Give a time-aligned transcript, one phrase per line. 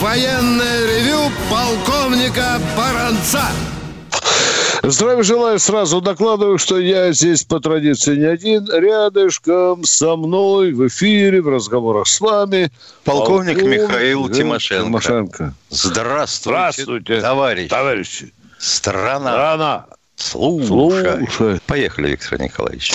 [0.00, 3.44] военное ревю полковника Баранца.
[4.82, 5.58] Здравия желаю.
[5.58, 8.66] Сразу докладываю, что я здесь по традиции не один.
[8.72, 12.70] Рядышком со мной в эфире, в разговорах с вами.
[13.04, 14.84] Полковник, полковник Михаил Тимошенко.
[14.86, 15.54] Тимошенко.
[15.68, 17.68] Здравствуйте, Здравствуйте, товарищ.
[17.68, 18.32] товарищи.
[18.58, 19.36] Страна.
[19.36, 19.86] Рано.
[20.20, 20.66] Слушай.
[20.66, 21.60] Слушай.
[21.66, 22.92] Поехали, Виктор Николаевич.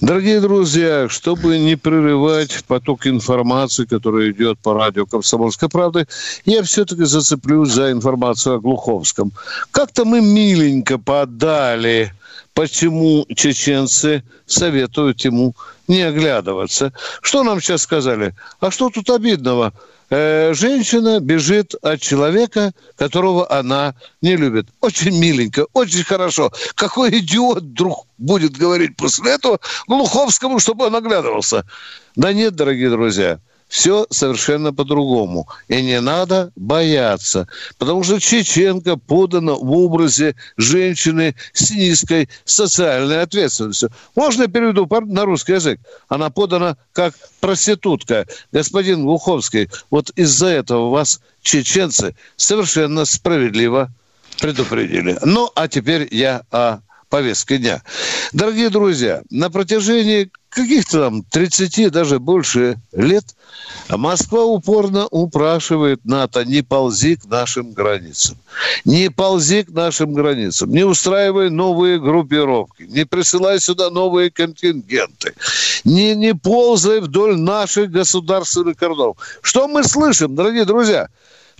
[0.00, 6.06] Дорогие друзья, чтобы не прерывать поток информации, который идет по радио «Комсомольской правды»,
[6.44, 9.32] я все-таки зацеплюсь за информацию о Глуховском.
[9.70, 12.12] Как-то мы миленько подали,
[12.54, 15.54] почему чеченцы советуют ему
[15.88, 16.92] не оглядываться.
[17.20, 18.34] Что нам сейчас сказали?
[18.60, 19.72] А что тут обидного?
[20.14, 24.66] Э, женщина бежит от человека, которого она не любит.
[24.82, 26.52] Очень миленько, очень хорошо.
[26.74, 31.64] Какой идиот вдруг будет говорить после этого Глуховскому, чтобы он оглядывался?
[32.14, 33.40] Да нет, дорогие друзья,
[33.72, 35.48] все совершенно по-другому.
[35.68, 37.48] И не надо бояться.
[37.78, 43.90] Потому что Чеченко подана в образе женщины с низкой социальной ответственностью.
[44.14, 45.80] Можно я переведу на русский язык?
[46.08, 48.26] Она подана как проститутка.
[48.52, 53.90] Господин Глуховский, вот из-за этого вас чеченцы совершенно справедливо
[54.38, 55.16] предупредили.
[55.24, 56.80] Ну, а теперь я о
[57.12, 57.82] повестке дня.
[58.32, 63.24] Дорогие друзья, на протяжении каких-то там 30, даже больше лет
[63.90, 68.38] Москва упорно упрашивает НАТО, не ползи к нашим границам.
[68.86, 70.70] Не ползи к нашим границам.
[70.70, 72.84] Не устраивай новые группировки.
[72.84, 75.34] Не присылай сюда новые контингенты.
[75.84, 79.18] Не, не ползай вдоль наших государственных кордонов.
[79.42, 81.08] Что мы слышим, дорогие друзья?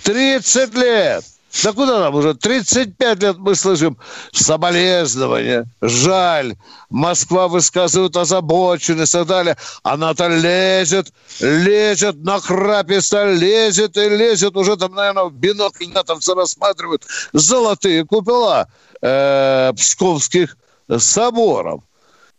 [0.02, 1.24] 30 лет
[1.62, 2.34] да куда нам уже?
[2.34, 3.98] 35 лет мы слышим
[4.32, 6.56] соболезнования, жаль.
[6.88, 9.56] Москва высказывает озабоченность и так далее.
[9.82, 14.56] Она-то лезет, лезет, нахраписто лезет и лезет.
[14.56, 18.68] Уже там, наверное, в бинокль натовцы рассматривают золотые купола
[19.02, 20.56] э, псковских
[20.98, 21.82] соборов.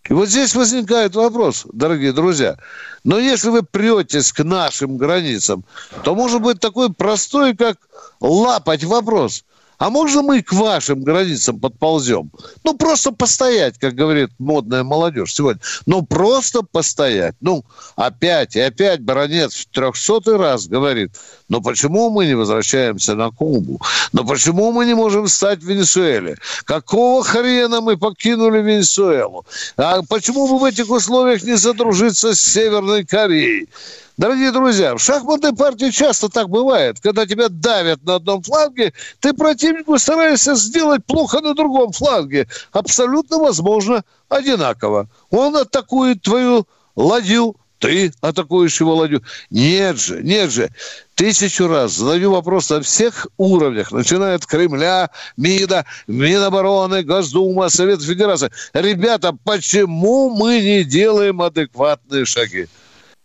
[0.09, 2.57] И вот здесь возникает вопрос, дорогие друзья.
[3.06, 5.63] Но если вы претесь к нашим границам,
[6.03, 7.78] то может быть такой простой, как
[8.23, 9.44] лапать вопрос.
[9.79, 12.31] А можно мы к вашим границам подползем?
[12.63, 15.61] Ну, просто постоять, как говорит модная молодежь сегодня.
[15.85, 17.35] Ну, просто постоять.
[17.41, 17.66] Ну,
[17.97, 21.11] опять и опять баронец в трехсотый раз говорит,
[21.50, 23.81] ну, почему мы не возвращаемся на Кубу?
[24.13, 26.38] Ну, почему мы не можем стать в Венесуэле?
[26.63, 29.45] Какого хрена мы покинули Венесуэлу?
[29.75, 33.67] А почему бы в этих условиях не задружиться с Северной Кореей?
[34.16, 37.00] Дорогие друзья, в шахматной партии часто так бывает.
[37.01, 42.47] Когда тебя давят на одном фланге, ты противнику стараешься сделать плохо на другом фланге.
[42.72, 45.09] Абсолютно возможно одинаково.
[45.31, 49.23] Он атакует твою ладью, ты атакуешь его ладью.
[49.50, 50.69] Нет же, нет же.
[51.16, 58.52] Тысячу раз задаю вопрос на всех уровнях, начиная от Кремля, МИДа, Минобороны, Госдума, Совет Федерации.
[58.73, 62.68] Ребята, почему мы не делаем адекватные шаги?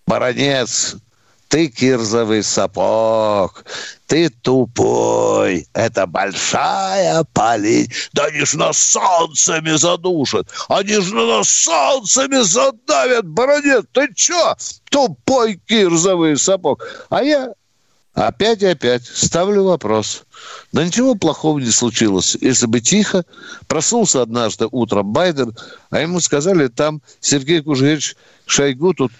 [0.09, 0.97] Баронец,
[1.49, 3.63] ты кирзовый сапог,
[4.07, 5.67] ты тупой.
[5.75, 7.91] Это большая полить.
[8.15, 10.49] Да они ж нас солнцами задушат.
[10.71, 13.27] Они ж нас солнцами задавят.
[13.27, 14.57] Баронец, ты чё?
[14.91, 16.87] Тупой кирзовый сапог.
[17.11, 17.53] А я
[18.15, 20.25] опять и опять ставлю вопрос.
[20.73, 22.35] Да ничего плохого не случилось.
[22.41, 23.27] Если бы тихо,
[23.67, 25.55] проснулся однажды утром Байден,
[25.91, 29.13] а ему сказали, там Сергей Кужевич Шойгу тут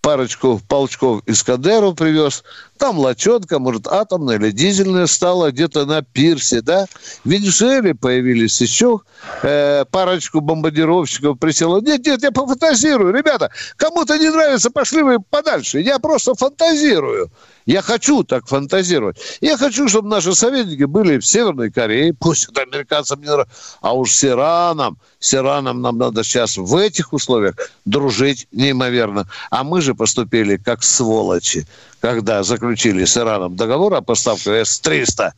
[0.00, 2.44] парочку полчков Искандеру привез.
[2.80, 6.86] Там лочонка, может, атомная или дизельная стала где-то на пирсе, да.
[7.24, 9.00] В Венесуэле появились еще
[9.42, 11.82] э, парочку бомбардировщиков присело.
[11.82, 13.14] Нет, нет, я пофантазирую.
[13.14, 15.80] Ребята, кому-то не нравится, пошли вы подальше.
[15.80, 17.30] Я просто фантазирую.
[17.66, 19.18] Я хочу так фантазировать.
[19.40, 23.94] Я хочу, чтобы наши советники были в Северной Корее, пусть это американцам не нравится, а
[23.94, 29.28] уж с Ираном, с Ираном нам надо сейчас в этих условиях дружить неимоверно.
[29.50, 31.66] А мы же поступили как сволочи,
[32.00, 35.32] когда заключили с Ираном договор о поставке С-300.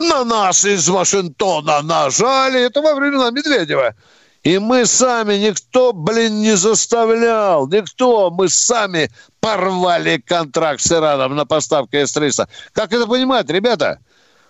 [0.00, 2.66] На нас из Вашингтона нажали.
[2.66, 3.94] Это во времена Медведева.
[4.42, 11.44] И мы сами, никто, блин, не заставлял, никто, мы сами порвали контракт с Ираном на
[11.44, 12.48] поставку С-300.
[12.72, 13.98] Как это понимать, ребята?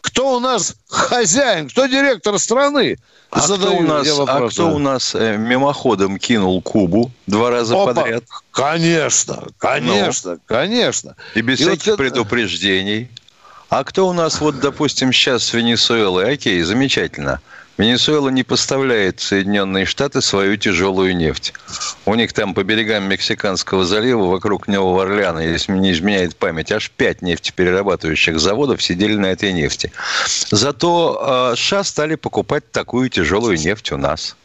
[0.00, 2.99] Кто у нас хозяин, кто директор страны?
[3.31, 7.94] А кто, у нас, а кто у нас э, мимоходом кинул Кубу два раза Опа.
[7.94, 8.25] подряд?
[8.50, 11.17] Конечно, конечно, ну, конечно.
[11.35, 13.08] И без и всяких вот предупреждений.
[13.69, 16.32] А кто у нас, вот, допустим, сейчас с Венесуэлой?
[16.32, 17.41] Окей, замечательно.
[17.81, 21.55] Венесуэла не поставляет в Соединенные Штаты свою тяжелую нефть.
[22.05, 26.91] У них там по берегам Мексиканского залива, вокруг Нового Орлеана, если не изменяет память, аж
[26.91, 29.93] пять нефтеперерабатывающих заводов сидели на этой нефти.
[30.50, 34.37] Зато э, США стали покупать такую тяжелую нефть у нас.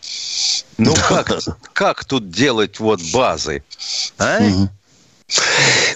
[0.78, 1.30] Ну как,
[1.74, 3.64] как тут делать вот базы?
[4.18, 4.40] А?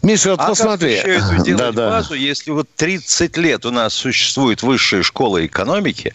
[0.02, 0.98] Миша, вот а посмотри.
[0.98, 2.16] Как еще эту делать да, базу, да.
[2.16, 6.14] если вот 30 лет у нас существует высшая школа экономики,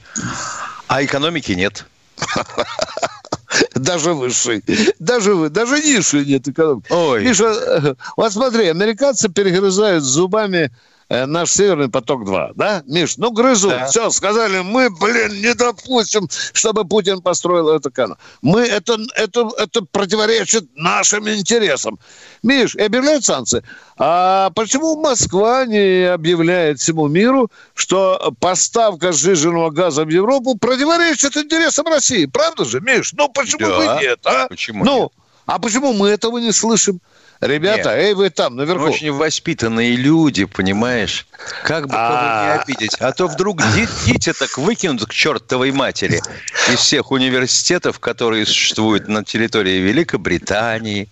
[0.94, 1.86] а экономики нет.
[3.74, 4.62] Даже высшей.
[4.98, 6.86] Даже вы, даже низшей нет экономики.
[6.90, 7.24] Ой.
[7.24, 10.70] Миша, вот смотри, американцы перегрызают зубами Э,
[11.08, 13.16] наш Северный поток-2, да, Миш?
[13.16, 13.70] Ну, грызут.
[13.70, 13.86] Да.
[13.86, 18.16] Все, сказали, мы, блин, не допустим, чтобы Путин построил эту канал.
[18.42, 21.98] Мы, это, это, это противоречит нашим интересам.
[22.42, 23.62] Миш, и объявляют санкции.
[23.96, 31.86] А почему Москва не объявляет всему миру, что поставка сжиженного газа в Европу противоречит интересам
[31.86, 32.26] России?
[32.26, 33.12] Правда же, Миш?
[33.12, 33.76] Ну, почему да.
[33.76, 34.48] бы нет, а?
[34.48, 35.12] Почему ну, нет?
[35.46, 37.00] А почему мы этого не слышим?
[37.40, 37.98] Ребята, Нет.
[37.98, 38.84] эй, вы там, наверху.
[38.84, 41.26] Очень воспитанные люди, понимаешь?
[41.64, 42.62] Как бы кого не а.
[42.62, 42.94] обидеть.
[43.00, 43.62] А то вдруг
[44.06, 46.22] дети так выкинут к чертовой матери
[46.70, 51.08] из всех университетов, которые существуют на территории Великобритании,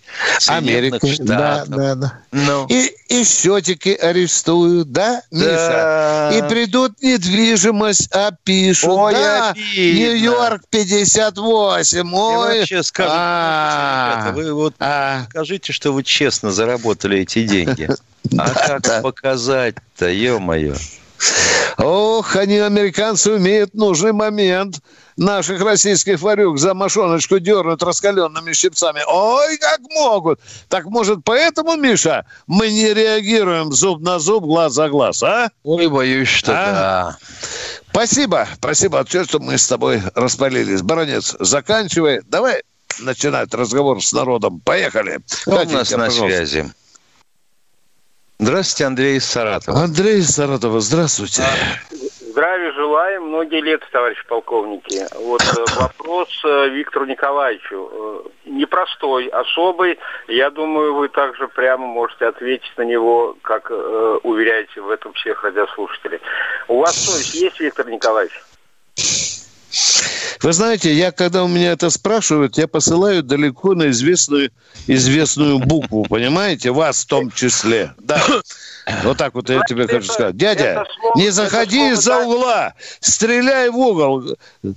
[0.47, 1.15] Америки.
[1.19, 2.19] Да, да, да.
[2.31, 2.65] Ну.
[2.67, 6.31] И, и счетики арестуют, да, Миша?
[6.33, 8.89] И придут недвижимость, опишут.
[8.89, 12.13] Ой, да, Нью-Йорк 58.
[12.13, 12.55] Ой.
[12.55, 14.31] И вообще скажите, а.
[14.33, 15.25] вы вот а.
[15.29, 17.89] скажите, что вы честно заработали эти деньги.
[18.37, 20.75] А как показать-то, ё-моё?
[21.77, 24.79] Ох, они, американцы, умеют нужный момент
[25.17, 29.01] наших российских варюк за мошоночку дернуть раскаленными щипцами.
[29.07, 30.39] Ой, как могут!
[30.69, 35.49] Так, может, поэтому, Миша, мы не реагируем зуб на зуб, глаз за глаз, а?
[35.63, 36.65] Ой, боюсь, что а?
[36.65, 37.17] да.
[37.89, 39.03] Спасибо, спасибо.
[39.05, 40.81] Все, что мы с тобой распалились.
[40.81, 42.21] Баронец, заканчивай.
[42.27, 42.61] Давай
[42.99, 44.59] начинать разговор с народом.
[44.59, 45.19] Поехали.
[45.41, 46.27] Кто у нас на пожалуйста.
[46.27, 46.73] связи?
[48.39, 49.83] Здравствуйте, Андрей из Саратова.
[49.83, 51.43] Андрей из Саратова, здравствуйте.
[52.33, 55.05] Здравия желаем, многие лет, товарищ полковники.
[55.15, 57.89] Вот э, вопрос э, Виктору Николаевичу.
[57.93, 59.99] Э, непростой, особый.
[60.27, 63.69] Я думаю, вы также прямо можете ответить на него, как
[64.23, 66.19] уверяете в этом всех радиослушателей.
[66.67, 68.33] У вас совесть есть, Виктор Николаевич?
[70.41, 74.51] Вы знаете, я, когда у меня это спрашивают, я посылаю далеко на известную,
[74.87, 76.71] известную букву, понимаете?
[76.71, 77.93] Вас в том числе.
[77.97, 78.21] Да.
[79.03, 80.35] Вот так вот я тебе хочу сказать.
[80.35, 80.85] Дядя,
[81.15, 84.23] не заходи из-за угла, стреляй в угол.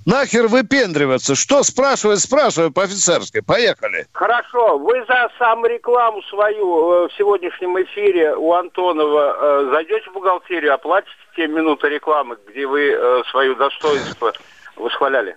[0.06, 1.34] Нахер выпендриваться.
[1.34, 3.40] Что спрашивать, спрашивай по-офицерски.
[3.40, 4.06] Поехали.
[4.12, 4.78] Хорошо.
[4.78, 10.74] Вы за саму рекламу свою э, в сегодняшнем эфире у Антонова э, зайдете в бухгалтерию,
[10.74, 14.32] оплатите те минуты рекламы, где вы э, свое достоинство
[14.76, 15.36] восхваляли?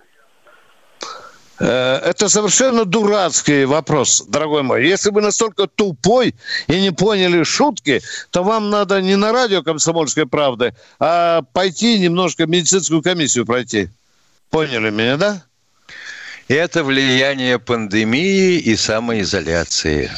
[1.60, 4.86] Э, это совершенно дурацкий вопрос, дорогой мой.
[4.86, 6.34] Если вы настолько тупой
[6.68, 8.00] и не поняли шутки,
[8.30, 13.90] то вам надо не на радио «Комсомольской правды», а пойти немножко медицинскую комиссию пройти.
[14.48, 15.42] Поняли меня, да?
[16.48, 20.10] Это влияние пандемии и самоизоляции.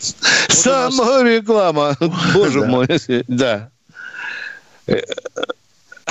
[0.48, 1.96] Самореклама.
[2.34, 2.86] Боже мой.
[3.26, 3.70] Да.
[4.86, 5.00] Э,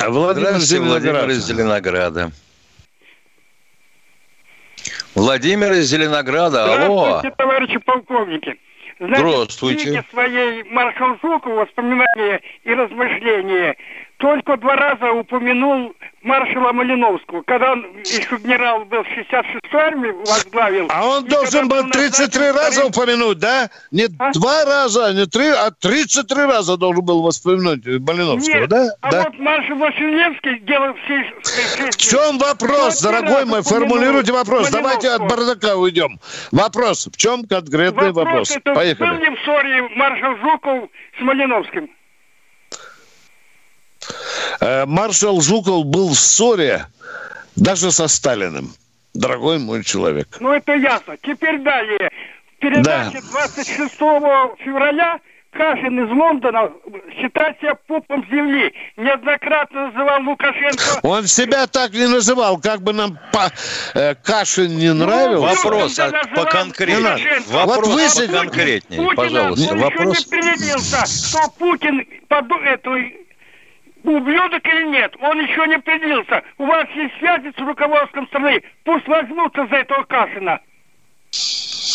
[0.08, 1.32] Владимир Зеленоград.
[1.32, 2.32] Зеленограда.
[5.20, 6.64] Владимир из Зеленограда.
[6.64, 7.04] Алло.
[7.04, 8.60] Здравствуйте, товарищи полковники.
[9.00, 10.04] Значит, Здравствуйте.
[10.08, 13.76] В своей маршал Жуков воспоминания и размышления
[14.20, 20.88] только два раза упомянул маршала Малиновского, когда он еще генерал был в 66-й армии возглавил.
[20.90, 23.70] А он должен был 33 раза упомянуть, да?
[23.92, 24.32] Не а?
[24.34, 28.88] два раза, не три, а 33 раза должен был воспомянуть Малиновского, Нет, да?
[29.00, 29.24] а да?
[29.24, 31.90] вот маршал Василевский делал все...
[31.92, 33.62] В чем вопрос, дорогой мой?
[33.62, 34.70] Формулируйте вопрос.
[34.70, 36.20] Давайте от бардака уйдем.
[36.52, 37.08] Вопрос.
[37.08, 38.50] В чем конкретный вопрос?
[38.50, 38.52] вопрос?
[38.52, 39.10] Это Поехали.
[39.10, 41.90] Был ли в ссоре маршал Жуков с Малиновским?
[44.60, 46.86] Э, маршал Жуков был в ссоре
[47.56, 48.74] даже со Сталиным.
[49.14, 50.38] Дорогой мой человек.
[50.40, 51.18] Ну, это ясно.
[51.22, 52.10] Теперь далее.
[52.60, 53.48] Передача да.
[53.48, 53.96] 26
[54.64, 55.20] февраля
[55.52, 56.72] Кашин из Лондона
[57.20, 58.72] считает себя пупом земли.
[58.98, 61.00] Неоднократно называл Лукашенко...
[61.02, 63.52] Он себя так не называл, как бы нам по,
[63.96, 65.56] э, Кашин не ну, нравился.
[65.56, 67.42] Вопрос а, по конкретнее.
[67.48, 69.76] Вопрос вот вы конкретнее, Путина пожалуйста.
[69.76, 70.20] Вопрос...
[70.20, 72.92] еще не привиделся, что Путин под эту
[74.04, 76.44] ублюдок или нет, он еще не определился.
[76.58, 80.60] У вас есть связи с руководством страны, пусть возьмутся за этого Кашина.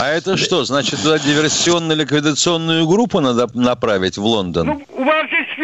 [0.00, 4.66] А это что, значит, туда диверсионно-ликвидационную группу надо направить в Лондон?
[4.66, 4.82] Ну,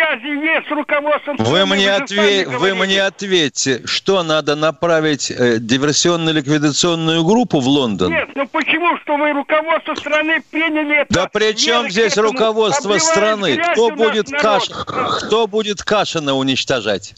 [0.01, 1.37] связи есть с руководством.
[1.39, 2.47] Вы мне, отве...
[2.47, 8.13] вы мне ответьте, что надо направить э, диверсионно-ликвидационную группу в Лондон?
[8.13, 11.13] Нет, ну почему, что вы руководство страны приняли это?
[11.13, 13.61] Да при чем здесь руководство страны?
[13.73, 14.69] Кто будет, Каш...
[14.69, 17.15] Кто будет Кашина уничтожать?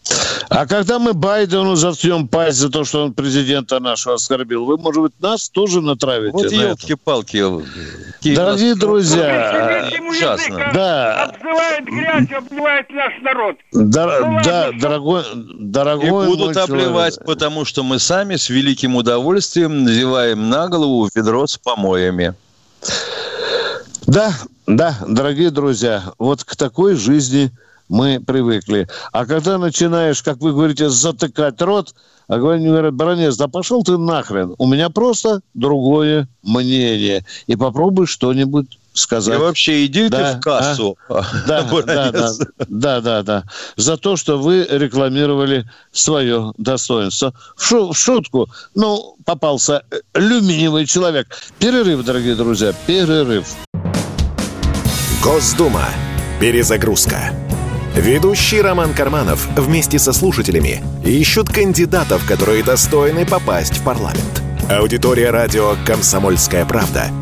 [0.49, 5.03] А когда мы Байдену заткнем пасть за то, что он президента нашего оскорбил, вы, может
[5.03, 6.97] быть, нас тоже натравите вот на это?
[6.97, 7.43] палки
[8.23, 10.71] Дорогие друзья, ужасно.
[10.75, 11.25] Да.
[11.25, 12.29] Обзывает грязь,
[12.73, 13.57] обливает наш народ.
[13.73, 15.23] Да, ну, да дорогой,
[15.59, 17.26] дорогой И будут обливать, человек.
[17.26, 22.35] потому что мы сами с великим удовольствием надеваем на голову ведро с помоями.
[24.07, 24.33] Да,
[24.67, 27.50] да, дорогие друзья, вот к такой жизни
[27.88, 28.88] мы привыкли.
[29.12, 31.95] А когда начинаешь, как вы говорите, затыкать рот,
[32.29, 34.55] а говорят, говорят, баронец, да пошел ты нахрен.
[34.59, 37.25] У меня просто другое мнение.
[37.47, 39.35] И попробуй что-нибудь сказать.
[39.35, 40.97] И вообще иди да, ты в кассу.
[41.09, 41.23] А?
[41.47, 42.33] Да, да, да,
[42.69, 43.45] да, да, да.
[43.77, 47.35] За то, что вы рекламировали свое достоинство.
[47.57, 49.83] В, шу, в шутку, ну, попался
[50.15, 51.29] люминиевый человек.
[51.59, 53.47] Перерыв, дорогие друзья, перерыв.
[55.23, 55.89] Госдума.
[56.41, 57.33] Перезагрузка.
[57.95, 64.43] Ведущий Роман Карманов вместе со слушателями ищут кандидатов, которые достойны попасть в парламент.
[64.71, 67.11] Аудитория радио «Комсомольская правда»—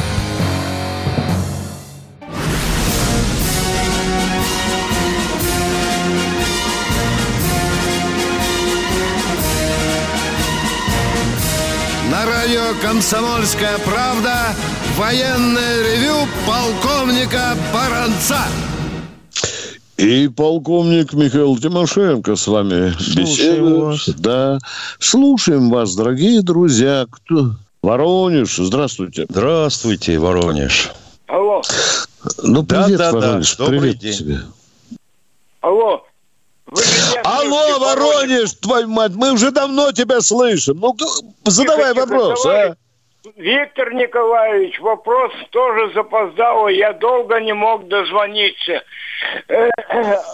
[12.81, 14.55] «Комсомольская правда»
[14.97, 18.39] Военное ревю полковника Баранца.
[19.97, 24.19] И полковник Михаил Тимошенко с вами беседует.
[24.19, 24.59] Да.
[24.99, 27.05] Слушаем вас, дорогие друзья.
[27.09, 27.51] Кто?
[27.81, 29.25] Воронеж, здравствуйте.
[29.29, 30.91] Здравствуйте, Воронеж.
[31.27, 31.61] Алло.
[32.43, 33.55] Ну, привет, да, да, Воронеж.
[33.55, 33.65] Да.
[33.65, 34.17] Привет день.
[34.17, 34.39] тебе.
[35.61, 36.03] Алло.
[37.41, 40.79] Алло, Воронеж, твою мать, мы уже давно тебя слышим.
[40.79, 40.95] Ну,
[41.45, 42.75] задавай тихо, вопрос, тихо, а.
[43.35, 48.83] Виктор Николаевич, вопрос тоже запоздал, я долго не мог дозвониться.
[49.47, 49.69] Э,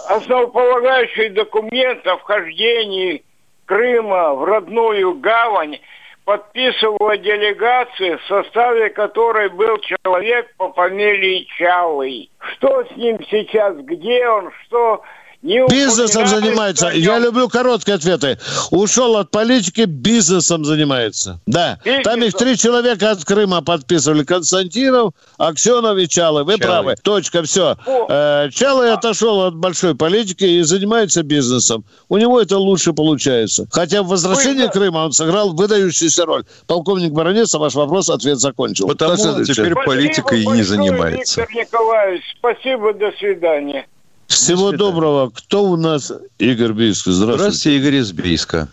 [0.08, 3.24] основополагающий документ о вхождении
[3.66, 5.78] Крыма в родную гавань
[6.24, 12.30] подписывала делегация, в составе которой был человек по фамилии Чалый.
[12.38, 15.02] Что с ним сейчас, где он, что
[15.42, 16.88] не бизнесом занимается.
[16.88, 18.38] Я люблю короткие ответы.
[18.70, 21.40] Ушел от политики, бизнесом занимается.
[21.46, 21.78] Да.
[21.84, 22.02] Бизнесом.
[22.02, 24.24] Там их три человека от Крыма подписывали.
[24.24, 26.42] Константинов, Аксенов и Чалы.
[26.42, 26.66] Вы Чалы.
[26.66, 26.94] правы.
[27.02, 27.76] Точка, все.
[28.08, 28.94] Э, Чалы а.
[28.94, 31.84] отошел от большой политики и занимается бизнесом.
[32.08, 33.66] У него это лучше получается.
[33.70, 36.44] Хотя в возвращении Вы, Крыма он сыграл выдающуюся роль.
[36.66, 38.88] Полковник Баранец, ваш вопрос, ответ закончил.
[38.88, 41.42] Потому теперь политикой и не занимается.
[41.42, 43.86] Виктор Николаевич, спасибо, до свидания.
[44.28, 45.30] Всего доброго.
[45.30, 46.12] Кто у нас?
[46.38, 47.06] Игорь Бийск.
[47.06, 47.38] Здравствуйте.
[47.38, 48.68] Здравствуйте, Игорь из Бийска.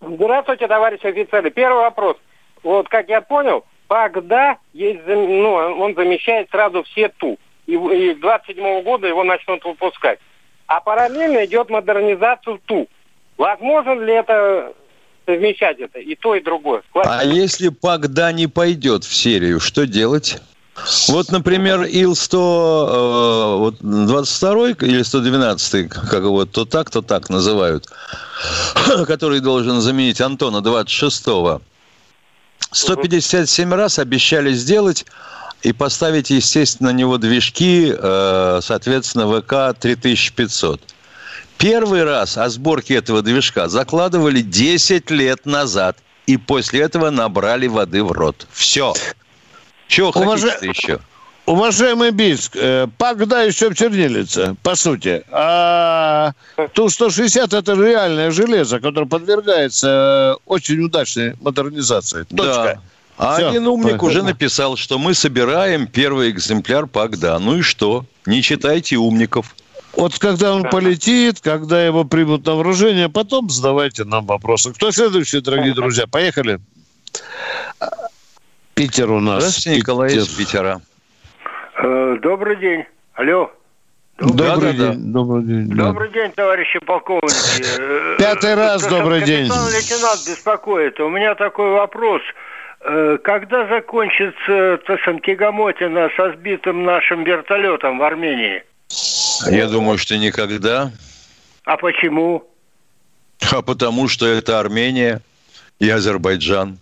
[0.00, 1.50] Здравствуйте, товарищ офицеры.
[1.50, 2.16] Первый вопрос.
[2.62, 7.38] Вот как я понял, Пагда есть, ну, он замещает сразу все ТУ.
[7.66, 10.18] И, и 27 года его начнут выпускать.
[10.66, 12.88] А параллельно идет модернизация ТУ.
[13.36, 14.72] Возможно ли это
[15.26, 16.82] совмещать это, и то, и другое?
[16.94, 20.40] А если Пагда не пойдет в серию, что делать?
[21.08, 27.88] Вот, например, Ил-100, вот 22 или 112, как его то так, то так называют,
[29.06, 31.62] который должен заменить Антона 26-го.
[32.72, 35.06] 157 раз обещали сделать
[35.62, 40.80] и поставить, естественно, на него движки, э, соответственно, ВК 3500.
[41.58, 45.96] Первый раз о сборке этого движка закладывали 10 лет назад.
[46.26, 48.46] И после этого набрали воды в рот.
[48.52, 48.94] Все.
[49.88, 50.42] Чего Уваж...
[50.42, 51.00] хотите еще?
[51.46, 55.22] Уважаемый Бийск, э, когда еще в чернилице, по сути.
[55.30, 56.32] А
[56.74, 62.24] Ту-160 это реальное железо, которое подвергается э, очень удачной модернизации.
[62.24, 62.34] Точка.
[62.36, 62.80] Да.
[63.18, 63.48] А Все.
[63.48, 67.38] один умник уже написал, что мы собираем первый экземпляр Пагда.
[67.38, 68.04] Ну и что?
[68.26, 69.54] Не читайте умников.
[69.94, 74.72] Вот когда он полетит, когда его примут на вооружение, потом задавайте нам вопросы.
[74.74, 76.06] Кто следующий, дорогие друзья?
[76.06, 76.60] Поехали.
[78.76, 79.42] Питер у нас.
[79.42, 80.22] Здравствуйте, Николай Питер.
[80.22, 80.80] из Питера.
[81.78, 82.84] Э, добрый день.
[83.14, 83.50] Алло.
[84.18, 85.12] Добрый, да, день.
[85.12, 85.18] Да.
[85.18, 85.68] Добрый день.
[85.70, 87.64] Добрый день, товарищи полковники.
[87.80, 89.44] Э, Пятый раз То, добрый день.
[89.44, 91.00] лейтенант беспокоит.
[91.00, 92.20] У меня такой вопрос.
[92.82, 98.62] Э, когда закончится то сам Тягомотина со сбитым нашим вертолетом в Армении?
[99.46, 100.92] Я думаю, что никогда.
[101.64, 102.44] А почему?
[103.50, 105.22] А потому что это Армения
[105.78, 106.78] и Азербайджан.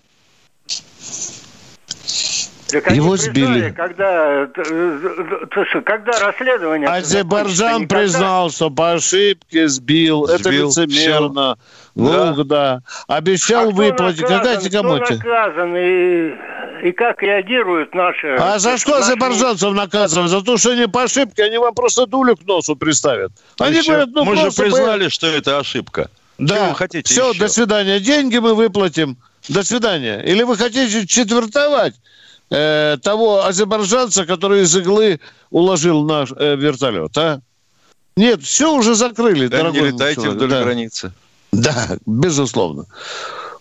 [2.80, 3.70] Так Его сбили.
[3.70, 6.88] Когда, э, когда расследование...
[6.88, 10.26] Азербайджан признал, что по ошибке сбил.
[10.26, 10.34] сбил.
[10.34, 11.56] Это лицемерно.
[11.94, 12.80] Глух, да.
[13.06, 14.22] Обещал а выплатить.
[14.22, 15.16] Какая тягомотия?
[15.16, 18.36] наказан и, и как реагируют наши...
[18.40, 19.02] А за что наши...
[19.04, 20.30] азербайджанцев наказывают?
[20.30, 23.30] За то, что они по ошибке, они вам просто дулю к носу приставят.
[23.60, 23.92] Они Еще.
[23.92, 26.10] говорят, ну Мы же признали, что это ошибка.
[26.38, 26.56] Да.
[26.56, 27.38] Чего вы хотите Все, еще?
[27.38, 28.00] до свидания.
[28.00, 29.16] Деньги мы выплатим.
[29.48, 30.20] До свидания.
[30.24, 31.94] Или вы хотите четвертовать?
[32.50, 35.20] Э, того азербайджанца, который из иглы
[35.50, 37.40] уложил наш э, вертолет, а?
[38.16, 40.36] Нет, все уже закрыли, да, дорогой не летайте человек.
[40.36, 40.62] вдоль да.
[40.62, 41.12] границы.
[41.52, 42.86] Да, безусловно.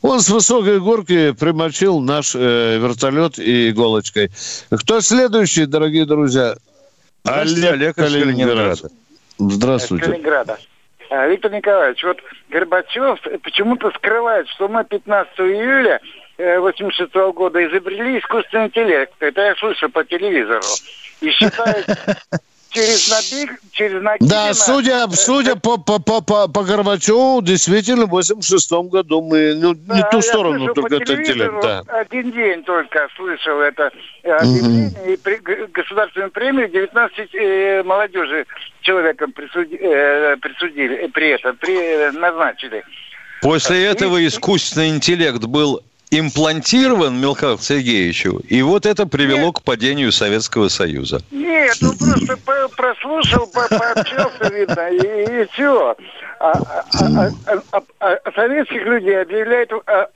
[0.02, 4.32] Он с высокой горки примочил наш э, вертолет и иголочкой.
[4.70, 6.56] Кто следующий, дорогие друзья?
[7.24, 8.80] Олег, Олег Калининград.
[9.40, 10.06] Здравствуйте.
[10.06, 10.58] Калининграда.
[11.10, 12.18] А, Виктор Николаевич, вот
[12.50, 16.02] Горбачев почему-то скрывает, что мы 15 июля
[16.60, 19.14] 86 -го года изобрели искусственный интеллект.
[19.20, 20.62] Это я слышу по телевизору.
[21.22, 21.86] И считает
[22.74, 24.30] через Набиг, через Нагибина...
[24.30, 29.74] Да, судя, судя по, по, по, по, по Горбачеву, действительно, в 86 году мы ну,
[29.76, 31.54] да, не ту сторону только этот интеллект.
[31.62, 31.84] Да.
[31.88, 33.92] Один день только слышал это
[34.24, 35.12] объявление, угу.
[35.12, 35.36] и при,
[35.68, 38.46] государственную премию 19 э, молодежи
[38.82, 42.84] человеком присуди, э, присудили, при этом, при, э, назначили.
[43.42, 45.82] После этого искусственный интеллект был
[46.20, 49.56] имплантирован Михаилу Сергеевичу, и вот это привело Нет.
[49.56, 51.22] к падению Советского Союза.
[51.32, 52.38] Нет, он просто
[52.76, 55.96] прослушал, пообщался, видно, и, и все.
[56.40, 57.30] А, а,
[57.72, 59.72] а, а, советских людей объявляют,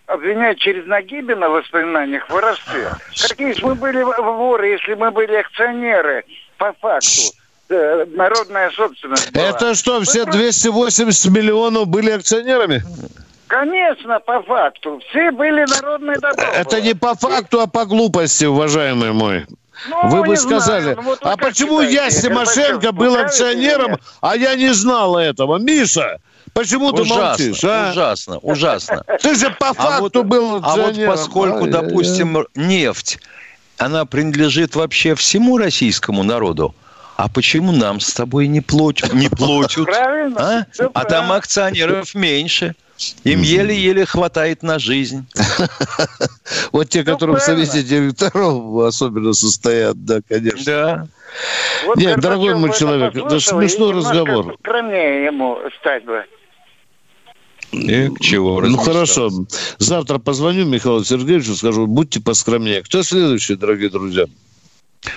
[0.08, 2.92] обвиняют через Нагибина в воспоминаниях в воровстве.
[3.30, 6.26] Какие же мы были воры, если мы были акционеры
[6.58, 7.34] по факту?
[7.70, 9.32] Э, народная собственность.
[9.34, 9.50] Была.
[9.50, 12.82] Это что, все 280 миллионов были акционерами?
[13.48, 15.02] Конечно, по факту.
[15.10, 16.46] Все были народные добро.
[16.54, 19.46] Это не по факту, а по глупости, уважаемый мой.
[19.90, 24.56] Ну, Вы бы сказали, ну, вот а почему считаете, я, Тимошенко, был акционером, а я
[24.56, 25.60] не знал этого?
[25.60, 26.20] Миша,
[26.54, 27.64] почему ужасно, ты молчишь?
[27.64, 27.92] А?
[27.92, 29.04] Ужасно, ужасно.
[29.22, 31.12] Ты же по факту а вот, был акционером.
[31.12, 32.46] А вот поскольку, а, допустим, я...
[32.56, 33.20] нефть,
[33.78, 36.74] она принадлежит вообще всему российскому народу,
[37.16, 39.14] а почему нам с тобой не платят?
[39.14, 39.86] Не платят?
[39.86, 40.66] Правильно.
[40.80, 40.90] А?
[40.94, 42.76] а там акционеров меньше.
[43.24, 45.26] Им еле-еле хватает на жизнь.
[46.72, 50.64] Вот те, которые в совете директоров особенно состоят, да, конечно.
[50.66, 51.08] Да.
[51.96, 54.56] Нет, дорогой мой человек, это смешной разговор.
[54.60, 56.24] Скромнее ему стать бы.
[57.72, 58.62] И к чего?
[58.62, 59.30] Ну хорошо.
[59.78, 62.82] Завтра позвоню Михаилу Сергеевичу, скажу, будьте поскромнее.
[62.84, 64.26] Кто следующий, дорогие друзья?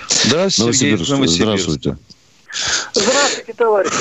[0.07, 1.97] Здравствуйте, Сергей Здравствуйте.
[2.93, 3.91] Здравствуйте, товарищ.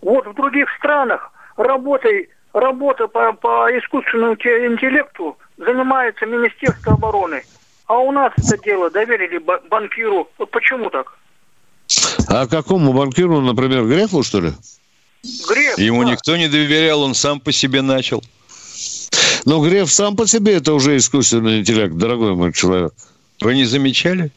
[0.00, 2.28] Вот в других странах работой
[2.60, 7.42] работа по, по искусственному интеллекту занимается Министерство обороны.
[7.86, 10.28] А у нас это дело доверили банкиру.
[10.38, 11.16] Вот почему так?
[12.28, 14.52] А какому банкиру, например, Грефу, что ли?
[15.48, 16.10] Греф, Ему да.
[16.10, 18.22] никто не доверял, он сам по себе начал.
[19.44, 22.92] Но Греф сам по себе это уже искусственный интеллект, дорогой мой человек.
[23.40, 24.32] Вы не замечали?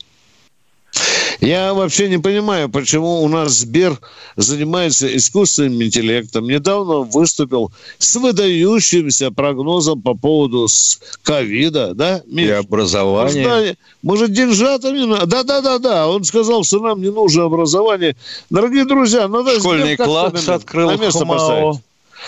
[1.42, 3.98] Я вообще не понимаю, почему у нас Сбер
[4.36, 6.46] занимается искусственным интеллектом.
[6.46, 10.68] Недавно выступил с выдающимся прогнозом по поводу
[11.24, 12.48] ковида, да, Миш?
[12.48, 13.48] И образования.
[13.48, 15.26] Может, может деньжатами?
[15.26, 16.10] Да-да-да-да.
[16.10, 18.18] Он сказал, что нам не нужно образование.
[18.50, 21.80] Дорогие друзья, надо Школьный класс открыл на место поставить.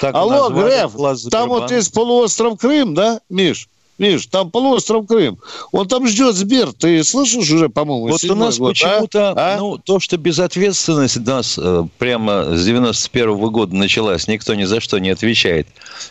[0.02, 0.94] Алло, Греф,
[1.30, 3.68] там вот есть полуостров Крым, да, Миш?
[4.02, 5.38] Видишь, там полуостров Крым.
[5.72, 6.74] Он там ждет Сбер.
[6.74, 8.64] Ты слышишь уже, по-моему, Вот у нас а?
[8.64, 9.58] почему-то, а?
[9.60, 14.64] ну, то, что безответственность у нас э, прямо с 91 -го года началась, никто ни
[14.64, 15.68] за что не отвечает,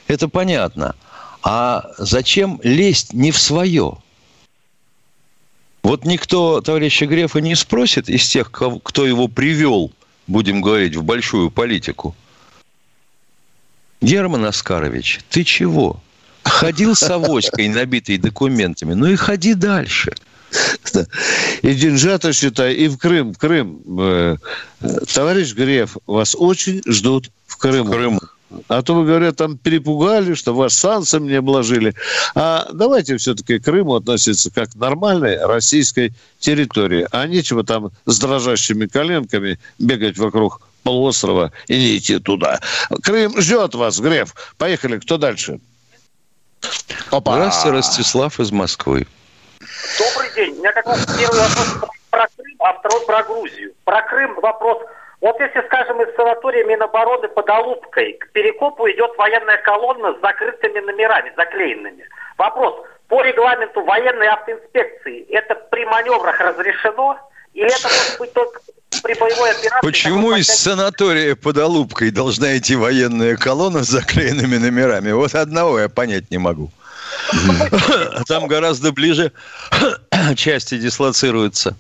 [0.07, 0.95] это понятно.
[1.43, 3.97] А зачем лезть не в свое?
[5.83, 9.91] Вот никто товарища Грефа не спросит из тех, кто его привел,
[10.29, 12.15] будем говорить, в большую политику.
[14.01, 16.01] Герман Оскарович, ты чего?
[16.45, 18.95] Ходил с авоськой, набитой документами.
[18.95, 20.13] Ну и ходи дальше.
[21.63, 23.35] И деньжата, считай, и в Крым.
[23.35, 23.81] Крым.
[23.99, 24.37] Э,
[25.13, 27.91] товарищ Греф, вас очень ждут в Крыму.
[27.91, 28.21] В Крыму.
[28.69, 31.95] А то вы, говорят, там перепугали, что вас санкциями не обложили.
[32.35, 37.07] А давайте все-таки к Крыму относиться как к нормальной российской территории.
[37.13, 42.61] А нечего там с дрожащими коленками бегать вокруг полуострова и не идти туда.
[43.03, 44.35] Крым ждет вас, Греф.
[44.59, 45.61] Поехали, кто дальше?
[47.11, 47.35] Опа.
[47.35, 49.07] Здравствуйте, Ростислав из Москвы.
[49.99, 50.55] Добрый день.
[50.55, 53.73] У меня как раз первый вопрос про Крым, а второй про Грузию.
[53.85, 54.79] Про Крым вопрос–
[55.21, 60.81] вот если, скажем, из санатория Минобороны под Алупкой к Перекопу идет военная колонна с закрытыми
[60.81, 62.09] номерами, заклеенными.
[62.39, 67.19] Вопрос, по регламенту военной автоинспекции это при маневрах разрешено?
[67.53, 68.61] Или это может быть только
[69.03, 69.81] при боевой операции?
[69.83, 75.13] Почему из санатория под Алупкой должна идти военная колонна с заклеенными номерами?
[75.13, 76.71] Вот одного я понять не могу.
[78.27, 79.33] Там гораздо ближе
[80.37, 81.77] части дислоцируются.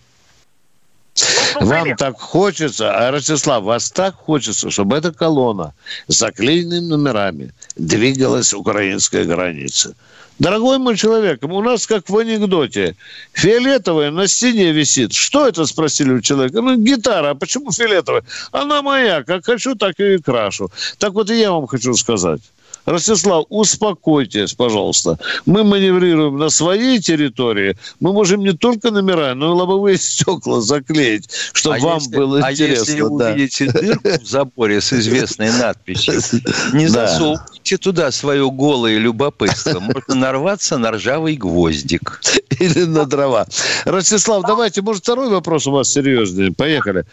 [1.61, 5.75] Вам так хочется, а Ростислав, вас так хочется, чтобы эта колонна
[6.09, 9.95] с заклеенными номерами двигалась украинская граница.
[10.41, 12.97] Дорогой мой человек, у нас как в анекдоте.
[13.35, 15.13] Фиолетовая на стене висит.
[15.13, 16.63] Что это, спросили у человека?
[16.63, 17.31] Ну, гитара.
[17.31, 18.25] А почему фиолетовая?
[18.51, 19.23] Она моя.
[19.23, 20.71] Как хочу, так и крашу.
[20.97, 22.41] Так вот и я вам хочу сказать.
[22.87, 25.19] Ростислав, успокойтесь, пожалуйста.
[25.47, 27.77] Мы маневрируем на своей территории.
[28.01, 32.41] Мы можем не только номера, но и лобовые стекла заклеить, чтобы а вам если, было
[32.45, 32.75] а интересно.
[32.75, 33.07] А если да.
[33.07, 36.21] увидите дырку в заборе с известной надписью,
[36.73, 39.81] не засовывайте туда свое голое любопытство.
[39.81, 42.21] Можно нарваться на ржавый гвоздик.
[42.59, 43.47] Или на дрова.
[43.85, 46.53] Ростислав, давайте, может, второй вопрос у вас серьезный.
[46.53, 47.05] Поехали.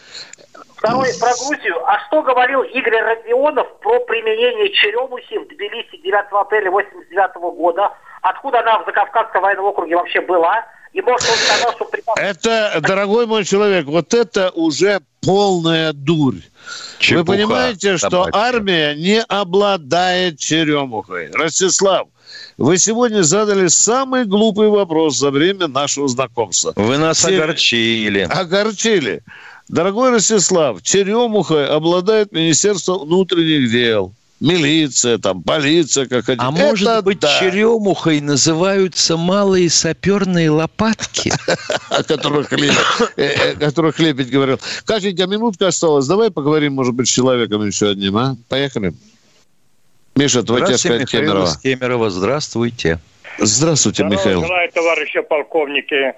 [0.87, 1.85] Второй про Грузию.
[1.85, 7.91] А что говорил Игорь Родионов про применение черемухи в Тбилиси 9 апреля 89 года?
[8.21, 10.65] Откуда она в Закавказском военном округе вообще была?
[10.93, 11.89] И может он сказал, что...
[12.15, 16.37] Это, дорогой мой человек, вот это уже полная дурь.
[16.99, 18.39] Чепуха, Вы понимаете, что собачья.
[18.39, 21.29] армия не обладает черемухой.
[21.33, 22.07] Ростислав,
[22.57, 26.73] вы сегодня задали самый глупый вопрос за время нашего знакомства.
[26.75, 27.35] Вы нас Все...
[27.35, 28.21] огорчили.
[28.21, 29.23] Огорчили.
[29.69, 36.45] Дорогой Ростислав, черемухой обладает Министерство внутренних дел милиция, там, полиция, как хотите.
[36.45, 37.39] А Это может быть, да.
[37.39, 41.31] черемухой называются малые саперные лопатки?
[41.89, 42.51] О которых
[43.99, 44.59] Лебедь говорил.
[44.85, 46.07] Катенька, минутка осталась.
[46.07, 48.35] Давай поговорим, может быть, с человеком еще одним, а?
[48.49, 48.93] Поехали.
[50.15, 52.09] Миша, твой Здравствуйте, Михаил Кемерово.
[52.09, 52.99] Здравствуйте.
[53.39, 54.43] Здравствуйте, Михаил.
[54.43, 56.13] Здравствуйте, товарищи полковники.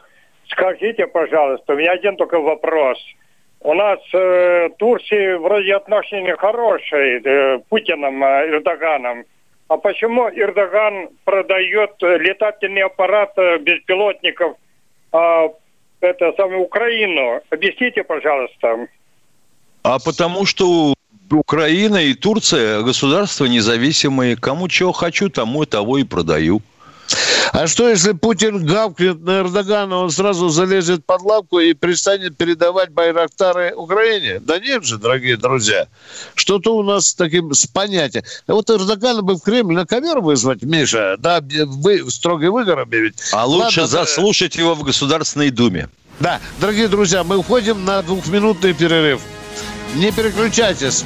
[0.49, 2.97] Скажите, пожалуйста, у меня один только вопрос–
[3.61, 9.25] у нас э, Турции вроде отношения хорошие э, Путиным, э, Эрдоганом.
[9.67, 14.57] А почему Эрдоган продает э, летательный аппарат э, беспилотников
[15.13, 15.49] э,
[16.01, 17.41] это самую Украину?
[17.49, 18.87] Объясните, пожалуйста.
[19.83, 20.93] А потому что
[21.29, 24.35] Украина и Турция государства независимые.
[24.35, 26.61] Кому чего хочу, тому и того и продаю.
[27.53, 32.91] А что, если Путин гавкнет на Эрдогана, он сразу залезет под лапку и перестанет передавать
[32.91, 34.39] Байрактары Украине?
[34.39, 35.87] Да нет же, дорогие друзья.
[36.35, 38.23] Что-то у нас с таким с понятием.
[38.47, 43.15] Вот Эрдогана бы в Кремль на ковер вызвать, Миша, да, вы строгий выгор объявить.
[43.33, 45.89] А лучше Ладно, заслушать его в Государственной Думе.
[46.19, 49.21] Да, дорогие друзья, мы уходим на двухминутный перерыв.
[49.95, 51.05] Не переключайтесь.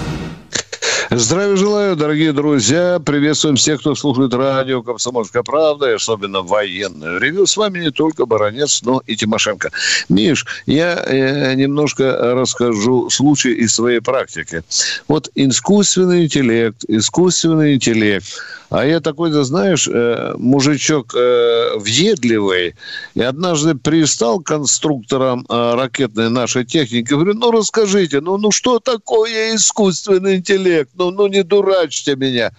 [1.13, 2.97] Здравия желаю, дорогие друзья.
[3.05, 7.45] Приветствуем всех, кто слушает радио «Комсомольская правда», и особенно военное ревю.
[7.45, 9.71] С вами не только Баранец, но и Тимошенко.
[10.07, 14.63] Миш, я э, немножко расскажу случай из своей практики.
[15.09, 18.27] Вот искусственный интеллект, искусственный интеллект–
[18.71, 22.73] а я такой-то, знаешь, э, мужичок э, въедливый.
[23.15, 27.09] И однажды пристал конструкторам э, ракетной нашей техники.
[27.09, 30.89] Говорю, ну расскажите, ну, ну что такое искусственный интеллект?
[31.01, 32.51] Ну, ну не дурачьте меня.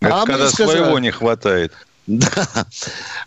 [0.00, 1.72] Это а когда сказали, своего не хватает.
[2.06, 2.66] Да.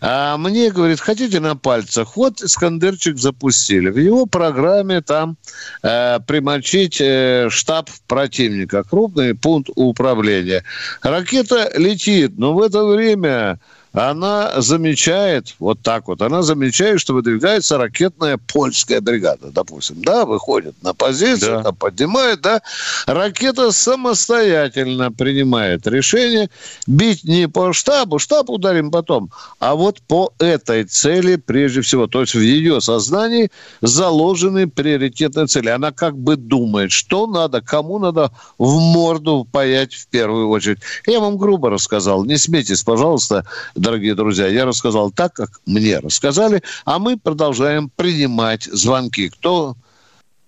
[0.02, 2.16] А мне, говорит, хотите на пальцах?
[2.16, 3.88] Вот Искандерчик запустили.
[3.88, 5.36] В его программе там
[5.82, 10.64] э, примочить э, штаб противника, крупный пункт управления.
[11.00, 13.58] Ракета летит, но в это время
[13.94, 20.74] она замечает, вот так вот, она замечает, что выдвигается ракетная польская бригада, допустим, да, выходит
[20.82, 21.62] на позицию, да.
[21.62, 22.60] там поднимает, да,
[23.06, 26.50] ракета самостоятельно принимает решение
[26.88, 29.30] бить не по штабу, штаб ударим потом,
[29.60, 35.68] а вот по этой цели прежде всего, то есть в ее сознании заложены приоритетные цели.
[35.68, 40.78] Она как бы думает, что надо, кому надо в морду паять в первую очередь.
[41.06, 43.46] Я вам грубо рассказал, не смейтесь, пожалуйста,
[43.84, 44.46] дорогие друзья.
[44.46, 49.28] Я рассказал так, как мне рассказали, а мы продолжаем принимать звонки.
[49.28, 49.74] Кто?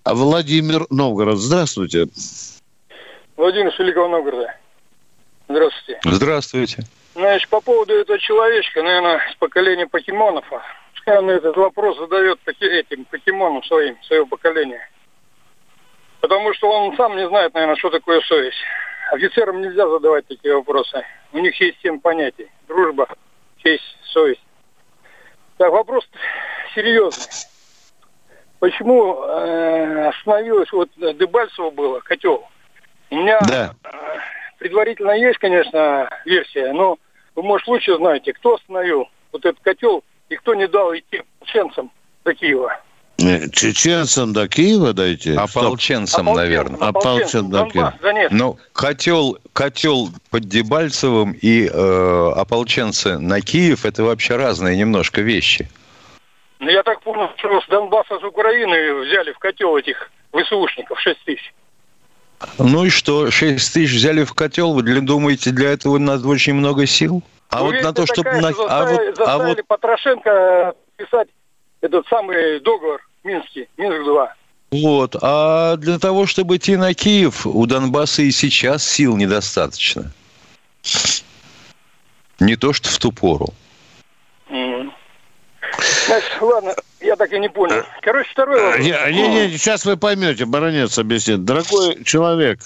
[0.05, 1.39] Владимир Новгород.
[1.39, 2.07] Здравствуйте.
[3.37, 4.55] Владимир с Великого Новгорода.
[5.49, 6.01] Здравствуйте.
[6.05, 6.83] Здравствуйте.
[7.15, 10.45] Значит, по поводу этого человечка, наверное, с поколения покемонов,
[10.95, 14.89] постоянно этот вопрос задает этим покемонам своим, своего поколения.
[16.21, 18.57] Потому что он сам не знает, наверное, что такое совесть.
[19.13, 21.05] Офицерам нельзя задавать такие вопросы.
[21.33, 22.51] У них есть семь понятий.
[22.67, 23.07] Дружба,
[23.67, 24.41] честь, совесть.
[25.59, 26.09] Так, вопрос
[26.75, 27.25] серьезный.
[28.61, 32.47] Почему э, остановилось, вот Дебальцево было, котел?
[33.11, 33.75] У меня да.
[33.83, 33.89] э,
[34.59, 36.99] предварительно есть, конечно, версия, но
[37.35, 41.91] вы, может, лучше знаете, кто остановил вот этот котел и кто не дал идти чеченцам
[42.25, 42.81] до Киева.
[43.19, 45.35] Э, чеченцам до Киева дойти?
[45.35, 46.89] Ополченцам, Ополчен, наверное.
[46.89, 47.95] Ополченцам до Киева.
[48.31, 55.69] Ну, котел, котел под Дебальцевым и э, ополченцы на Киев– это вообще разные немножко вещи.
[56.59, 61.25] Ну, я так понял, что с Донбасса, с Украины взяли в котел этих ВСУшников 6
[61.25, 61.55] тысяч.
[62.59, 64.75] Ну и что, 6 тысяч взяли в котел?
[64.75, 67.23] Вы для, думаете, для этого надо очень много сил?
[67.49, 68.31] А ну, вот на то, чтобы...
[68.33, 68.53] На...
[68.53, 69.67] Заставили, а вот, а вот...
[69.67, 71.29] Потрошенко писать
[71.87, 74.29] этот самый договор Минский, Минск-2.
[74.73, 75.17] Вот.
[75.23, 80.13] А для того, чтобы идти на Киев, у Донбасса и сейчас сил недостаточно.
[82.39, 83.49] Не то, что в ту пору.
[84.51, 84.91] Mm.
[86.07, 87.83] Значит, ладно, я так и не понял.
[88.03, 88.85] Короче, второй вопрос.
[88.85, 91.45] Не, не, не, сейчас вы поймете, баронец объяснит.
[91.45, 92.61] Дорогой человек,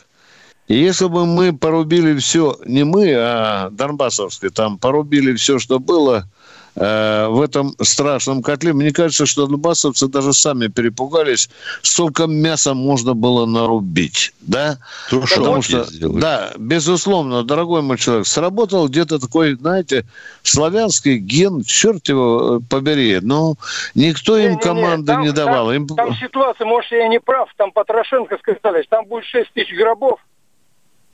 [0.68, 6.28] если бы мы порубили все, не мы, а Донбассовские, там порубили все, что было,
[6.76, 8.72] Э, в этом страшном котле.
[8.72, 11.50] Мне кажется, что донбассовцы даже сами перепугались,
[11.82, 14.78] сколько мяса можно было нарубить, да?
[15.10, 16.20] То Потому что, сделать.
[16.20, 20.06] да, безусловно, дорогой мой человек, сработал где-то такой, знаете,
[20.44, 23.54] славянский ген, черт его побери, но
[23.96, 25.66] никто не, им не, команды не, там, не давал.
[25.66, 25.86] Там, им...
[25.88, 30.20] там ситуация, может, я не прав, там Потрошенко сказали, там будет 6 тысяч гробов,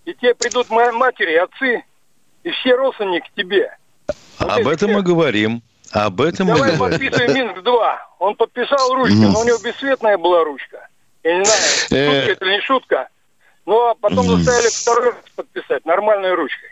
[0.04, 1.82] и тебе придут матери, отцы,
[2.44, 3.70] и все родственники тебе.
[4.38, 5.62] Вот Об этом мы говорим.
[5.92, 6.98] Об этом Давай мы говорим.
[6.98, 7.96] подписываем Минск-2.
[8.18, 10.88] Он подписал ручку, но у него бесцветная была ручка.
[11.22, 12.06] Я не знаю, э.
[12.06, 13.08] шутка это или не шутка.
[13.66, 16.70] Ну, а потом заставили второй раз подписать нормальной ручкой.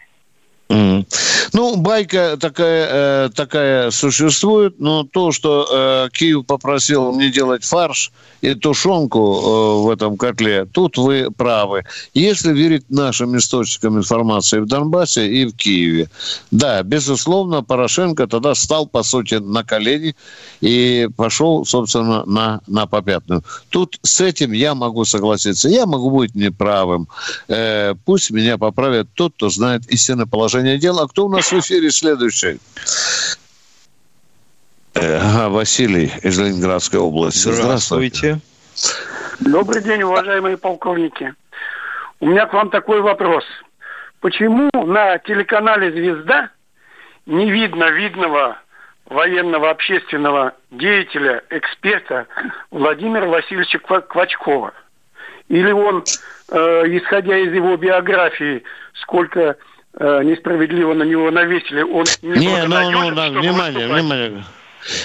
[0.69, 8.13] Ну, байка такая, э, такая существует, но то, что э, Киев попросил не делать фарш
[8.41, 11.85] и тушенку э, в этом котле, тут вы правы.
[12.15, 16.09] Если верить нашим источникам информации в Донбассе и в Киеве,
[16.51, 20.17] да, безусловно, Порошенко тогда стал, по сути, на колени
[20.61, 23.45] и пошел, собственно, на, на попятную.
[23.69, 25.69] Тут с этим я могу согласиться.
[25.69, 27.09] Я могу быть неправым.
[28.05, 31.03] Пусть меня поправят тот, кто знает истинное положение дела.
[31.05, 32.59] А кто у нас в эфире следующий?
[34.95, 37.49] Э, ага, Василий из Ленинградской области.
[37.49, 38.41] Здравствуйте.
[39.41, 41.35] Добрый день, уважаемые полковники.
[42.21, 43.45] У меня к вам такой вопрос.
[44.21, 46.51] Почему на телеканале «Звезда»
[47.27, 48.57] не видно видного
[49.07, 52.27] военного общественного деятеля, эксперта
[52.71, 54.73] Владимира Васильевича Квачкова?
[55.49, 56.05] Или он,
[56.49, 58.63] э, исходя из его биографии,
[59.03, 59.57] сколько
[60.01, 64.45] несправедливо на него навесили, он не, не ну, ну, да, внимание, внимание.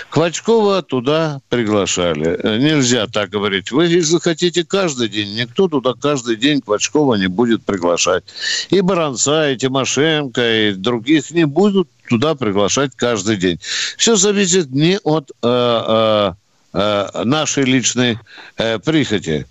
[0.10, 2.39] Квачкова туда приглашали.
[2.60, 3.71] Нельзя так говорить.
[3.71, 8.23] Вы, если хотите каждый день, никто туда каждый день Квачкова не будет приглашать.
[8.69, 13.60] И Баранца, и Тимошенко, и других не будут туда приглашать каждый день.
[13.97, 16.34] Все зависит не от э, э,
[16.73, 18.19] э, нашей личной
[18.58, 19.45] э, прихоти.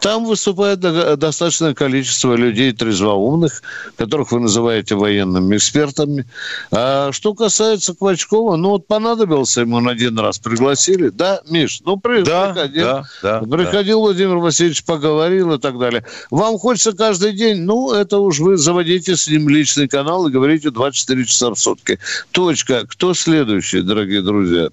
[0.00, 3.62] Там выступает достаточное количество людей трезвоумных,
[3.96, 6.26] которых вы называете военными экспертами.
[6.70, 11.08] А что касается Квачкова, ну вот понадобился ему на один раз, пригласили.
[11.08, 11.80] Да, Миш?
[11.84, 14.04] Ну, при, да, приходил, да, да, приходил да.
[14.04, 16.04] Владимир Васильевич, поговорил и так далее.
[16.30, 17.62] Вам хочется каждый день?
[17.62, 21.98] Ну, это уж вы заводите с ним личный канал и говорите 24 часа в сутки.
[22.30, 22.86] Точка.
[22.86, 24.68] Кто следующий, дорогие друзья?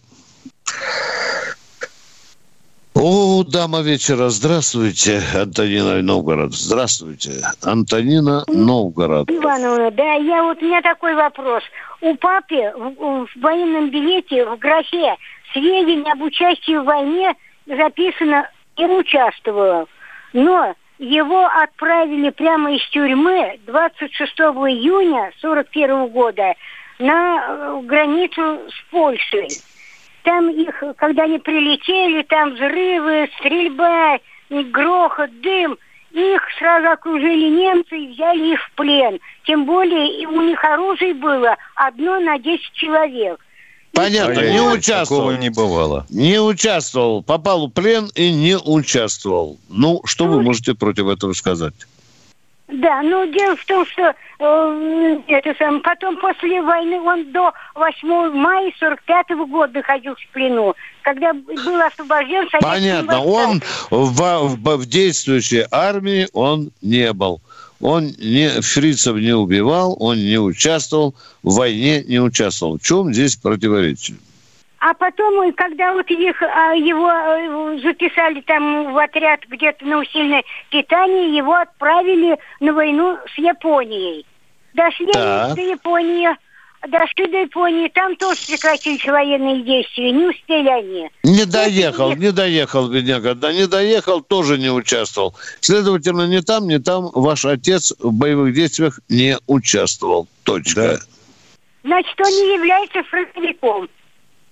[2.93, 6.53] О, дама вечера, здравствуйте, Антонина Новгород.
[6.53, 9.31] Здравствуйте, Антонина Новгород.
[9.31, 11.63] Ивановна, да, я вот, у меня такой вопрос.
[12.01, 15.15] У папы в, в военном билете в графе
[15.53, 17.33] сведения об участии в войне
[17.65, 19.87] записано и участвовал.
[20.33, 24.31] Но его отправили прямо из тюрьмы 26
[24.67, 26.55] июня 41 года
[26.99, 29.47] на э, границу с Польшей.
[30.23, 35.77] Там их, когда они прилетели, там взрывы, стрельба, грохот, дым.
[36.11, 39.19] Их сразу окружили немцы и взяли их в плен.
[39.45, 43.39] Тем более и у них оружие было одно на 10 человек.
[43.93, 45.21] Понятно, не участвовал.
[45.21, 46.05] Такого не бывало.
[46.09, 47.23] Не участвовал.
[47.23, 49.59] Попал в плен и не участвовал.
[49.69, 51.73] Ну, что ну, вы можете против этого сказать?
[52.71, 58.31] Да, но дело в том, что э, это сам, потом после войны он до 8
[58.33, 64.85] мая 45 -го года находился в плену, когда был освобожден Понятно, он в, в, в
[64.85, 67.41] действующей армии он не был.
[67.81, 72.77] Он не, фрицев не убивал, он не участвовал, в войне не участвовал.
[72.77, 74.17] В чем здесь противоречие?
[74.81, 80.43] А потом, когда вот их, а, его э, записали там в отряд где-то на усиленное
[80.71, 84.25] питание, его отправили на войну с Японией.
[84.73, 85.53] Дошли так.
[85.53, 86.29] до Японии,
[86.87, 91.11] дошли до Японии, там тоже прекратились военные действия, не успели они.
[91.21, 95.35] Не доехал, не доехал, бедняга, да не доехал, тоже не участвовал.
[95.59, 100.27] Следовательно, ни там, ни там ваш отец в боевых действиях не участвовал.
[100.41, 100.81] Точка.
[100.81, 100.99] Да.
[101.83, 103.87] Значит, он не является фронтовиком.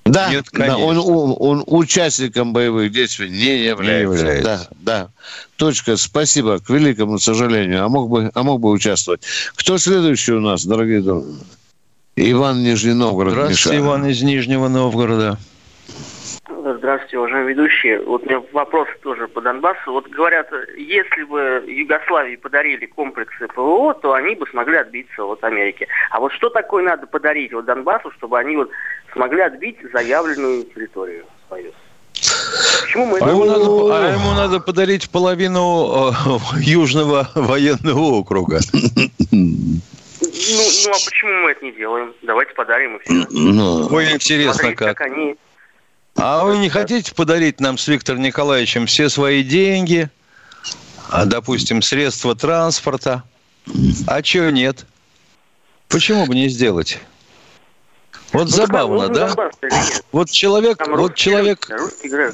[0.10, 4.14] Да, Нет, да он, он, он участником боевых действий не является.
[4.14, 4.44] Не является.
[4.44, 5.10] Да, да.
[5.56, 5.98] Точка.
[5.98, 6.60] Спасибо.
[6.60, 7.86] К великому сожалению.
[7.86, 9.22] А мог бы, а мог бы участвовать.
[9.56, 11.36] Кто следующий у нас, дорогие друзья?
[12.16, 13.34] Иван Нижний Новгород.
[13.34, 13.86] Здравствуйте, Миша.
[13.86, 15.38] Иван из Нижнего Новгорода.
[16.90, 18.02] Здравствуйте, уважаемые ведущие.
[18.02, 19.92] Вот у меня вопрос тоже по Донбассу.
[19.92, 25.88] Вот говорят, если бы Югославии подарили комплексы ПВО, то они бы смогли отбиться от Америки.
[26.10, 28.72] А вот что такое надо подарить вот Донбассу, чтобы они вот
[29.14, 31.74] смогли отбить заявленную территорию свою?
[32.82, 33.20] Почему мы...
[33.20, 36.12] А ему, надо, а ему надо подарить половину э,
[36.62, 38.62] Южного военного округа.
[40.52, 42.14] Ну, ну, а почему мы это не делаем?
[42.24, 43.28] Давайте подарим и все.
[43.30, 44.98] Ну, Ой, интересно Смотрите, как.
[44.98, 45.38] как они
[46.22, 50.10] а вы не хотите подарить нам с Виктором Николаевичем все свои деньги,
[51.10, 53.24] а, допустим, средства транспорта?
[54.08, 54.86] А чего нет?
[55.88, 57.00] Почему бы не сделать?
[58.32, 59.36] Вот ну, забавно, ну, да?
[60.12, 61.68] Вот человек, Там вот человек,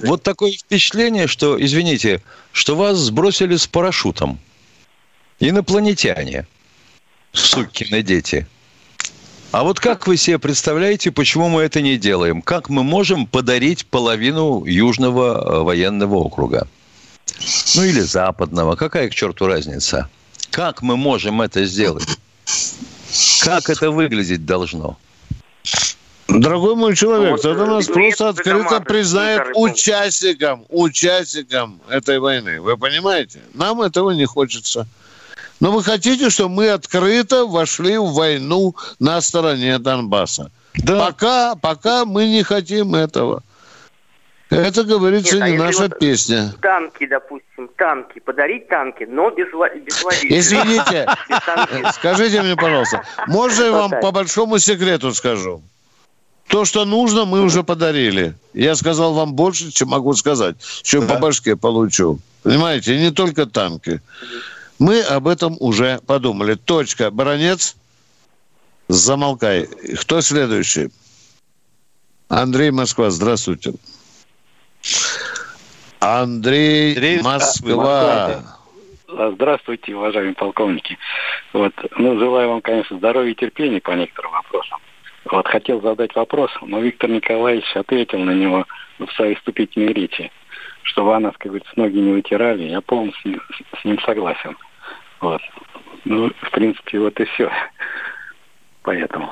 [0.03, 2.21] вот такое впечатление, что, извините,
[2.51, 4.39] что вас сбросили с парашютом.
[5.39, 6.47] Инопланетяне,
[7.31, 8.47] сукины дети.
[9.55, 12.41] А вот как вы себе представляете, почему мы это не делаем?
[12.41, 16.67] Как мы можем подарить половину Южного э, военного округа?
[17.75, 18.75] Ну или Западного.
[18.75, 20.09] Какая к черту разница?
[20.51, 22.19] Как мы можем это сделать?
[23.45, 24.97] Как это выглядеть должно?
[26.27, 32.59] Дорогой мой человек, вот, тогда нас просто открыто признает участником, участником этой войны.
[32.59, 33.39] Вы понимаете?
[33.53, 34.85] Нам этого не хочется.
[35.59, 40.51] Но вы хотите, чтобы мы открыто вошли в войну на стороне Донбасса?
[40.75, 41.05] Да.
[41.05, 43.41] Пока, пока мы не хотим этого.
[44.49, 46.53] Это, говорится, Нет, а не наша вот песня.
[46.61, 50.39] Танки, допустим, танки, подарить танки, но без, без водителя.
[50.39, 51.07] Извините,
[51.93, 55.63] скажите мне, пожалуйста, можно я вам по большому секрету скажу?
[56.47, 58.35] То, что нужно, мы уже подарили.
[58.53, 60.57] Я сказал вам больше, чем могу сказать.
[60.83, 62.19] Чем по башке получу.
[62.43, 63.99] Понимаете, не только танки.
[64.79, 66.55] Мы об этом уже подумали.
[66.55, 67.11] Точка.
[67.11, 67.77] Баронец,
[68.87, 69.67] замолкай.
[70.01, 70.89] Кто следующий?
[72.27, 73.73] Андрей Москва, здравствуйте.
[75.99, 78.43] Андрей, Андрей Москва.
[79.07, 80.97] Здравствуйте, уважаемые полковники.
[81.53, 84.79] Вот, ну, желаю вам, конечно, здоровья и терпения по некоторым вопросам.
[85.31, 88.65] Вот хотел задать вопрос, но Виктор Николаевич ответил на него
[88.99, 90.31] в своей вступительной речи,
[90.83, 92.63] что вы нас, как говорится, ноги не вытирали.
[92.63, 93.41] Я полностью
[93.81, 94.55] с ним согласен.
[95.25, 95.41] Вот.
[96.05, 97.49] Ну, в принципе, вот и все.
[98.83, 99.27] Поэтому.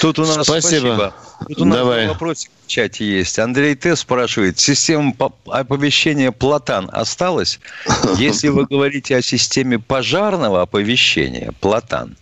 [0.00, 0.54] Тут у нас спасибо.
[0.54, 1.14] спасибо.
[1.48, 2.06] Тут у нас Давай.
[2.06, 3.40] вопрос в чате есть.
[3.40, 3.96] Андрей Т.
[3.96, 5.12] спрашивает, система
[5.46, 7.58] оповещения Платан осталась?
[8.18, 12.16] Если вы говорите о системе пожарного оповещения Платан,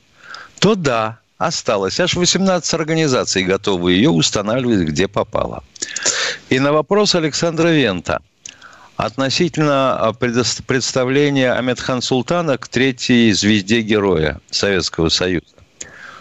[0.58, 2.00] то да, осталось.
[2.00, 5.62] Аж 18 организаций готовы ее устанавливать, где попало.
[6.48, 8.22] И на вопрос Александра Вента
[9.04, 15.46] относительно а, представления Амедхан Султана к третьей звезде героя Советского Союза.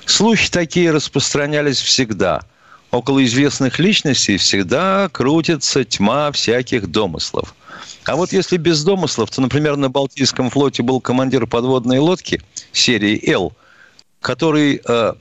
[0.06, 2.42] Слухи такие распространялись всегда.
[2.90, 7.56] Около известных личностей всегда крутится тьма всяких домыслов.
[8.06, 12.42] А вот если без домыслов, то, например, на Балтийском флоте был командир подводной лодки
[12.74, 13.54] серии «Л»,
[14.22, 15.13] который э,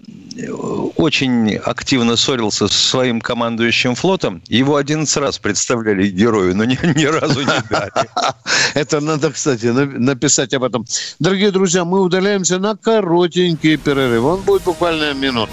[0.97, 4.43] очень активно ссорился со своим командующим флотом.
[4.47, 7.93] Его 11 раз представляли герою, но ни, ни разу не дали.
[8.75, 10.85] Это надо, кстати, написать об этом.
[11.19, 14.25] Дорогие друзья, мы удаляемся на коротенький перерыв.
[14.25, 15.53] Он будет буквально минуту.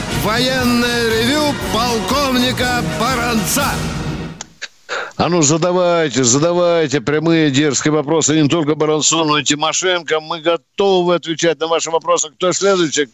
[0.23, 3.65] военное ревю полковника Баранца.
[5.17, 10.19] А ну, задавайте, задавайте прямые дерзкие вопросы не только Баранцу, но и Тимошенко.
[10.19, 12.29] Мы готовы отвечать на ваши вопросы.
[12.29, 13.07] Кто следующий?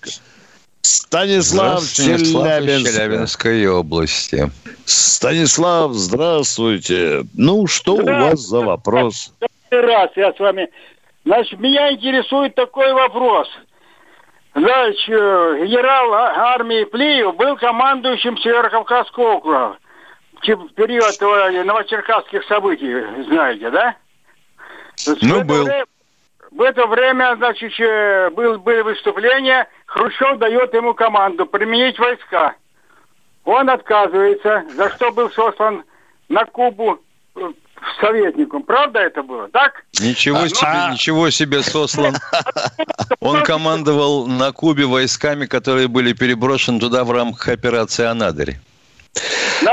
[0.82, 2.94] Станислав, Челябинск.
[2.94, 4.50] Челябинской области.
[4.86, 7.24] Станислав, здравствуйте.
[7.34, 9.34] Ну, что у вас за вопрос?
[9.70, 10.70] Раз я с вами.
[11.26, 13.48] Значит, меня интересует такой вопрос–
[14.58, 19.78] Значит, генерал а, армии Плиев был командующим Северо-Кавказского округа
[20.42, 23.96] в период новочеркасских событий, знаете, да?
[25.22, 25.64] Ну, в был.
[25.64, 25.86] Время,
[26.50, 27.72] в это время, значит,
[28.34, 32.56] был, были выступления, Хрущев дает ему команду применить войска.
[33.46, 35.84] Он отказывается, за что был сослан
[36.30, 37.00] на Кубу
[37.36, 37.52] э,
[38.02, 38.64] советником.
[38.64, 39.84] Правда это было, так?
[40.00, 40.92] Ничего а, себе, а...
[40.92, 42.16] ничего себе сослан.
[43.20, 48.58] Он командовал на Кубе войсками, которые были переброшены туда в рамках операции «Анадырь».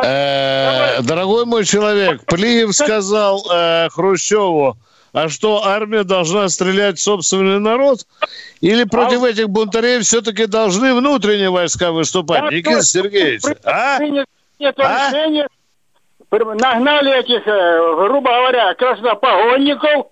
[0.03, 4.79] Э, дорогой мой человек, Плиев сказал э, Хрущеву,
[5.13, 8.07] а что, армия должна стрелять в собственный народ?
[8.61, 9.29] Или против а...
[9.29, 12.51] этих бунтарей все-таки должны внутренние войска выступать?
[12.51, 13.99] Никита Сергеевич, а?
[14.59, 15.11] Нет а?
[16.39, 20.07] Нагнали этих, э, грубо говоря, краснопогонников,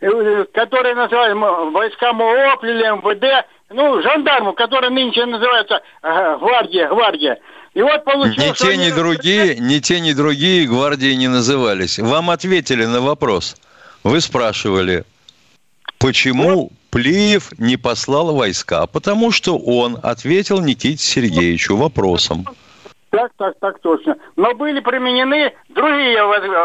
[0.00, 7.38] э, которые называют войска МООП или МВД, ну, жандарму, которые нынче называются э, гвардия, гвардия.
[7.74, 8.60] И вот получилось...
[8.60, 11.98] Ни те, ни другие, ни те, ни другие гвардии не назывались.
[11.98, 13.56] Вам ответили на вопрос.
[14.04, 15.04] Вы спрашивали,
[15.98, 18.86] почему Плиев не послал войска?
[18.86, 22.46] Потому что он ответил Никите Сергеевичу вопросом.
[23.14, 24.16] Так, так, так точно.
[24.34, 26.20] Но были применены другие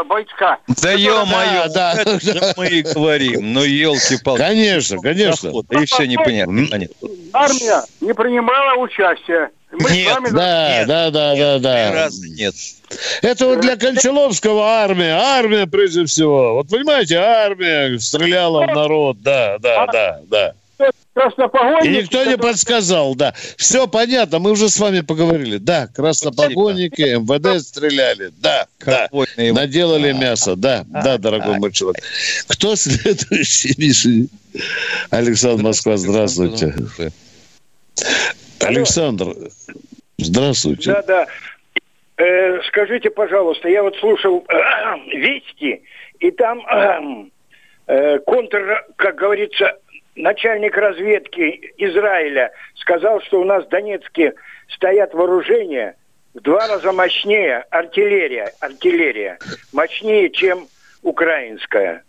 [0.05, 0.57] войска.
[0.81, 3.53] Да ё-моё, да, это же мы и говорим.
[3.53, 4.39] Ну, елки-палки.
[4.39, 5.49] Конечно, конечно.
[5.49, 6.67] И все непонятно.
[7.33, 9.51] Армия не принимала участия.
[9.71, 11.91] Мы нет, да, нет, да, да, да, да.
[11.93, 12.55] Раз нет.
[13.21, 15.13] Это вот для Кончаловского армия.
[15.13, 16.55] Армия прежде всего.
[16.55, 19.21] Вот понимаете, армия стреляла в народ.
[19.21, 20.53] Да, да, да, да.
[20.79, 23.33] И никто не подсказал, да.
[23.57, 25.57] Все понятно, мы уже с вами поговорили.
[25.57, 28.31] Да, краснопогонники, МВД стреляли.
[28.37, 29.09] Да, да.
[29.37, 30.55] Наделали мясо.
[30.55, 32.03] Да, да, дорогой мой человек.
[32.47, 34.27] Кто следующий, Миша?
[35.09, 36.73] Александр Москва, здравствуйте.
[38.61, 39.35] Александр,
[40.17, 40.91] здравствуйте.
[40.91, 41.27] Да, да.
[42.17, 44.53] Э, скажите, пожалуйста, я вот слушал э,
[45.17, 45.81] Вести,
[46.19, 47.27] и там э,
[47.87, 49.77] э контр, как говорится,
[50.19, 54.33] начальник разведки Израиля сказал, что у нас в Донецке
[54.69, 55.95] стоят вооружения
[56.33, 59.39] в два раза мощнее артиллерия, артиллерия,
[59.73, 60.67] мощнее, чем
[61.01, 62.03] украинская.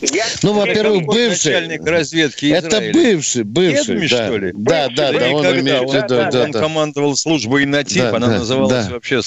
[0.00, 0.26] Я...
[0.42, 1.52] Ну, во-первых, бывший.
[1.52, 2.66] Начальник разведки Израиля.
[2.66, 3.86] Это бывший, бывший.
[3.86, 4.26] Кедми, да.
[4.26, 4.52] что ли?
[4.54, 5.28] Да, бывший, да, да, да.
[5.30, 6.60] Он, имеет, он, да, да, да, он да.
[6.60, 8.92] командовал службой НАТИП, да, она да, называлась да.
[8.92, 9.20] вообще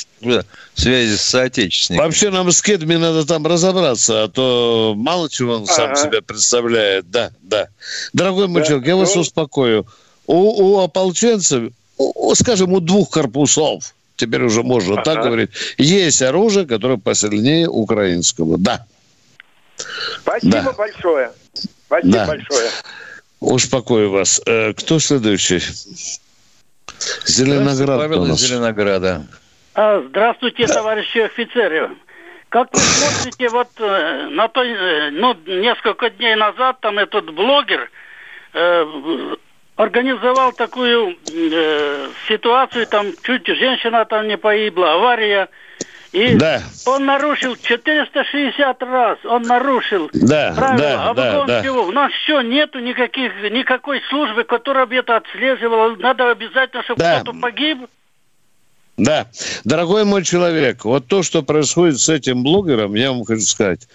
[0.75, 2.05] связи с соотечественниками.
[2.05, 5.95] Вообще нам с Кедми надо там разобраться, а то мало чего он сам ага.
[5.95, 7.09] себя представляет.
[7.09, 7.67] Да, да.
[8.13, 9.85] Дорогой да, я вас успокою.
[10.25, 15.03] У, у ополченцев, у, скажем, у двух корпусов, теперь уже можно ага.
[15.03, 18.57] так говорить, есть оружие, которое посильнее украинского.
[18.57, 18.85] Да.
[20.21, 20.71] Спасибо да.
[20.73, 21.31] большое.
[21.53, 22.27] Спасибо да.
[22.27, 22.69] большое.
[23.39, 24.41] Успокою вас.
[24.77, 25.59] Кто следующий?
[27.25, 28.39] Зеленоград Павел у нас.
[28.39, 29.25] из Зеленограда.
[29.75, 31.91] А, здравствуйте, товарищи офицеры.
[32.49, 37.89] Как вы смотрите вот э, на то, э, ну, несколько дней назад там этот блогер
[38.53, 39.35] э,
[39.75, 45.49] организовал такую э, ситуацию, там чуть женщина там не погибла, авария.
[46.13, 46.61] И да.
[46.85, 50.77] он нарушил 460 раз, он нарушил да, правила.
[50.77, 51.63] Да, а да, да.
[51.63, 51.87] чего?
[51.87, 55.95] У нас что, нету никаких, никакой службы, которая бы это отслеживала.
[55.95, 57.21] Надо обязательно, чтобы да.
[57.21, 57.79] кто-то погиб.
[58.95, 59.25] Да.
[59.63, 63.87] Дорогой мой человек, вот то, что происходит с этим блогером, я вам хочу сказать,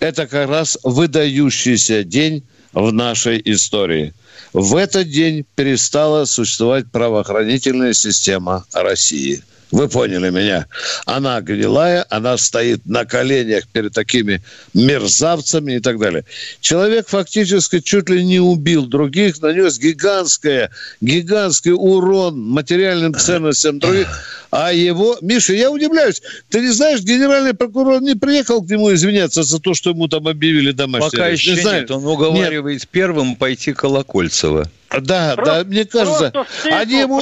[0.00, 4.14] это как раз выдающийся день в нашей истории.
[4.54, 10.66] В этот день перестала существовать правоохранительная система России– вы поняли меня.
[11.06, 14.42] Она гнилая, она стоит на коленях перед такими
[14.74, 16.24] мерзавцами и так далее.
[16.60, 24.08] Человек фактически чуть ли не убил других, нанес гигантское, гигантский урон материальным ценностям других.
[24.50, 25.18] А его...
[25.20, 26.22] Миша, я удивляюсь.
[26.48, 30.28] Ты не знаешь, генеральный прокурор не приехал к нему извиняться за то, что ему там
[30.28, 31.42] объявили домашний Пока арест.
[31.42, 31.90] еще не нет.
[31.90, 32.88] Он уговаривает нет.
[32.88, 34.70] первым пойти Колокольцева.
[35.00, 36.32] Да, просто, да, мне кажется,
[36.64, 37.20] они ему...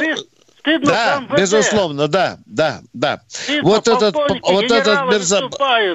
[0.64, 3.20] Стыдно да, безусловно, да, да, да.
[3.28, 5.52] Стыдно, вот этот, вот этот мерзав...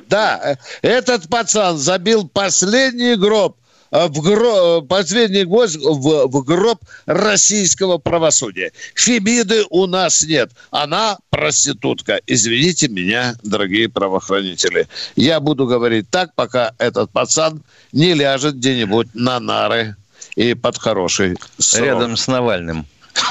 [0.07, 3.57] Да, этот пацан забил последний гроб
[3.89, 8.71] в гроб, последний гвоздь в, в гроб российского правосудия.
[8.93, 10.51] Фемиды у нас нет.
[10.69, 12.21] Она проститутка.
[12.27, 14.87] Извините меня, дорогие правоохранители.
[15.15, 19.95] Я буду говорить так, пока этот пацан не ляжет где-нибудь на нары
[20.35, 21.83] и под хороший срок.
[21.83, 22.85] Рядом с Навальным.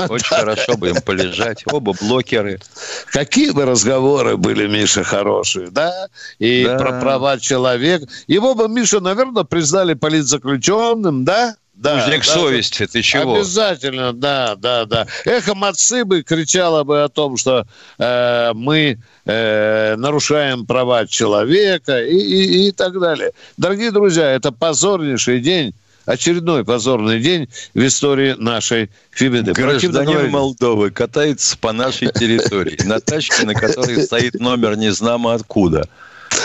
[0.08, 1.64] Очень хорошо бы им полежать.
[1.66, 2.60] Оба блокеры.
[3.06, 6.08] Какие бы разговоры были, Миша, хорошие, да?
[6.38, 6.78] И да.
[6.78, 8.06] про права человека.
[8.26, 11.56] Его бы, Миша, наверное, признали политзаключенным, да?
[11.78, 13.36] Да, Узник да, совести, ты чего?
[13.36, 15.06] Обязательно, да, да, да.
[15.24, 17.66] Эхо Мацибы кричало бы о том, что
[17.98, 23.30] э, мы э, нарушаем права человека и, и, и так далее.
[23.56, 25.72] Дорогие друзья, это позорнейший день
[26.08, 29.52] очередной позорный день в истории нашей Фибиды.
[29.52, 35.86] Гражданин Молдовы катается по нашей территории на тачке, на которой стоит номер не знамо откуда.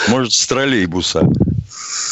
[0.10, 1.24] Может, с троллейбуса.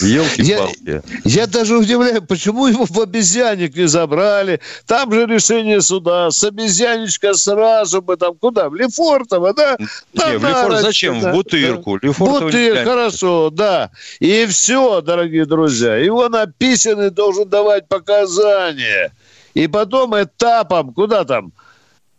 [0.01, 1.01] Елки-палки.
[1.25, 4.59] Я, я даже удивляю, почему его в обезьянник не забрали.
[4.85, 6.31] Там же решение суда.
[6.31, 8.69] С обезьянничка сразу бы там куда?
[8.69, 9.77] В Лефортово, да?
[10.13, 11.19] Не, в Лефорт зачем?
[11.19, 11.31] Да.
[11.31, 11.97] В Бутырку.
[12.01, 13.91] Лефортово Бутыр, хорошо, да.
[14.19, 15.95] И все, дорогие друзья.
[15.95, 19.11] Его написанный должен давать показания.
[19.53, 21.51] И потом этапом, куда там?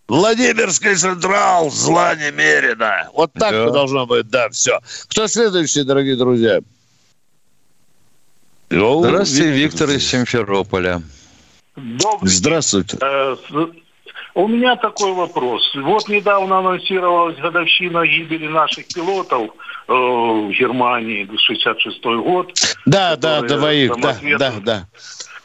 [0.08, 3.08] Владимирский Централ, зла немерено.
[3.14, 3.70] Вот так да.
[3.70, 4.78] должно быть, да, все.
[5.08, 6.60] Кто следующий, дорогие друзья?
[8.72, 11.02] Здравствуйте, Виктор из Симферополя.
[11.76, 12.96] Добрый Здравствуйте.
[13.02, 13.36] Э,
[14.34, 15.62] у меня такой вопрос.
[15.74, 19.50] Вот недавно анонсировалась годовщина гибели наших пилотов
[19.88, 22.52] э, в Германии, 66-й год.
[22.86, 24.86] Да, да, двоих, да, да, да.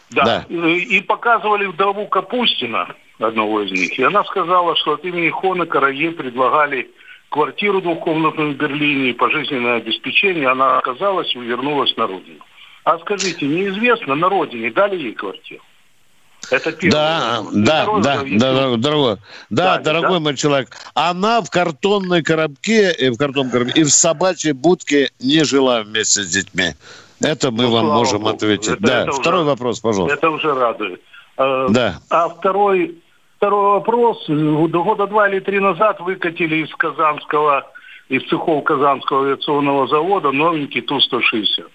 [0.10, 0.46] Да.
[0.50, 0.70] да.
[0.70, 4.00] И показывали вдову Капустина, одного из них.
[4.00, 6.90] И она сказала, что от имени Хонекера ей предлагали
[7.30, 10.48] квартиру двухкомнатную в Берлине и пожизненное обеспечение.
[10.48, 12.40] Она отказалась и вернулась на родину.
[12.88, 15.62] А скажите, неизвестно, на родине дали ей квартиру?
[16.50, 16.92] Это первое.
[16.92, 19.18] Да, да, да, да, дорогой,
[19.50, 20.20] да, да, дорогой да?
[20.22, 20.70] мой человек.
[20.94, 26.22] Она в картонной коробке, и в картонном коробке, и в собачьей будке не жила вместе
[26.22, 26.76] с детьми.
[27.20, 28.36] Это мы ну, вам можем Богу.
[28.36, 28.70] ответить.
[28.70, 30.16] Это, да, это второй уже, вопрос, пожалуйста.
[30.16, 31.02] Это уже радует.
[31.36, 32.00] А, да.
[32.10, 33.04] А второй,
[33.36, 34.24] второй вопрос.
[34.30, 37.70] Года два или три назад выкатили из Казанского,
[38.08, 41.68] из цехов Казанского авиационного завода новенький Ту-160.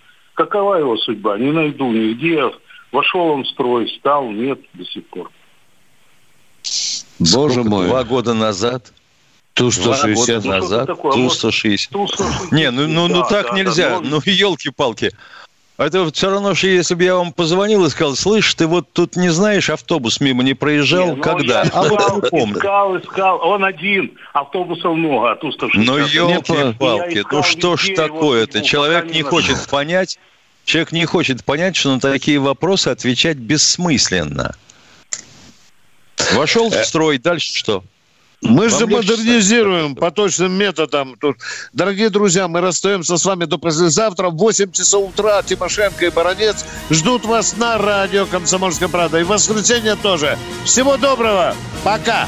[0.42, 1.38] Какова его судьба?
[1.38, 2.50] Не найду нигде.
[2.90, 5.30] Вошел он в строй, стал, нет до сих пор.
[7.20, 7.86] Боже Сколько, мой.
[7.86, 8.92] Два года назад?
[9.54, 10.86] Ту-160 года назад?
[10.88, 12.48] Ту-160.
[12.50, 14.00] Не, ну, ну, ну так да, нельзя.
[14.00, 15.12] Да, ну, елки-палки.
[15.78, 19.16] Это все равно, что если бы я вам позвонил и сказал, слышь, ты вот тут
[19.16, 21.62] не знаешь, автобус мимо не проезжал, не, ну, когда?
[21.62, 25.86] Я а искал, вот искал, искал, он один, автобусов много, а тут 160.
[25.86, 28.60] Ну, елки-палки, ну что ж такое-то?
[28.62, 30.18] Человек не хочет понять,
[30.64, 34.54] Человек не хочет понять, что на такие вопросы отвечать бессмысленно.
[36.34, 37.84] Вошел в строй, дальше что?
[38.42, 41.16] Мы Вам же модернизируем по точным методам.
[41.20, 41.36] Тут,
[41.72, 44.30] дорогие друзья, мы расстаемся с вами до послезавтра.
[44.30, 49.20] В 8 часов утра Тимошенко и Баранец ждут вас на радио «Комсомольская правда».
[49.20, 50.36] И в воскресенье тоже.
[50.64, 51.54] Всего доброго.
[51.84, 52.26] Пока.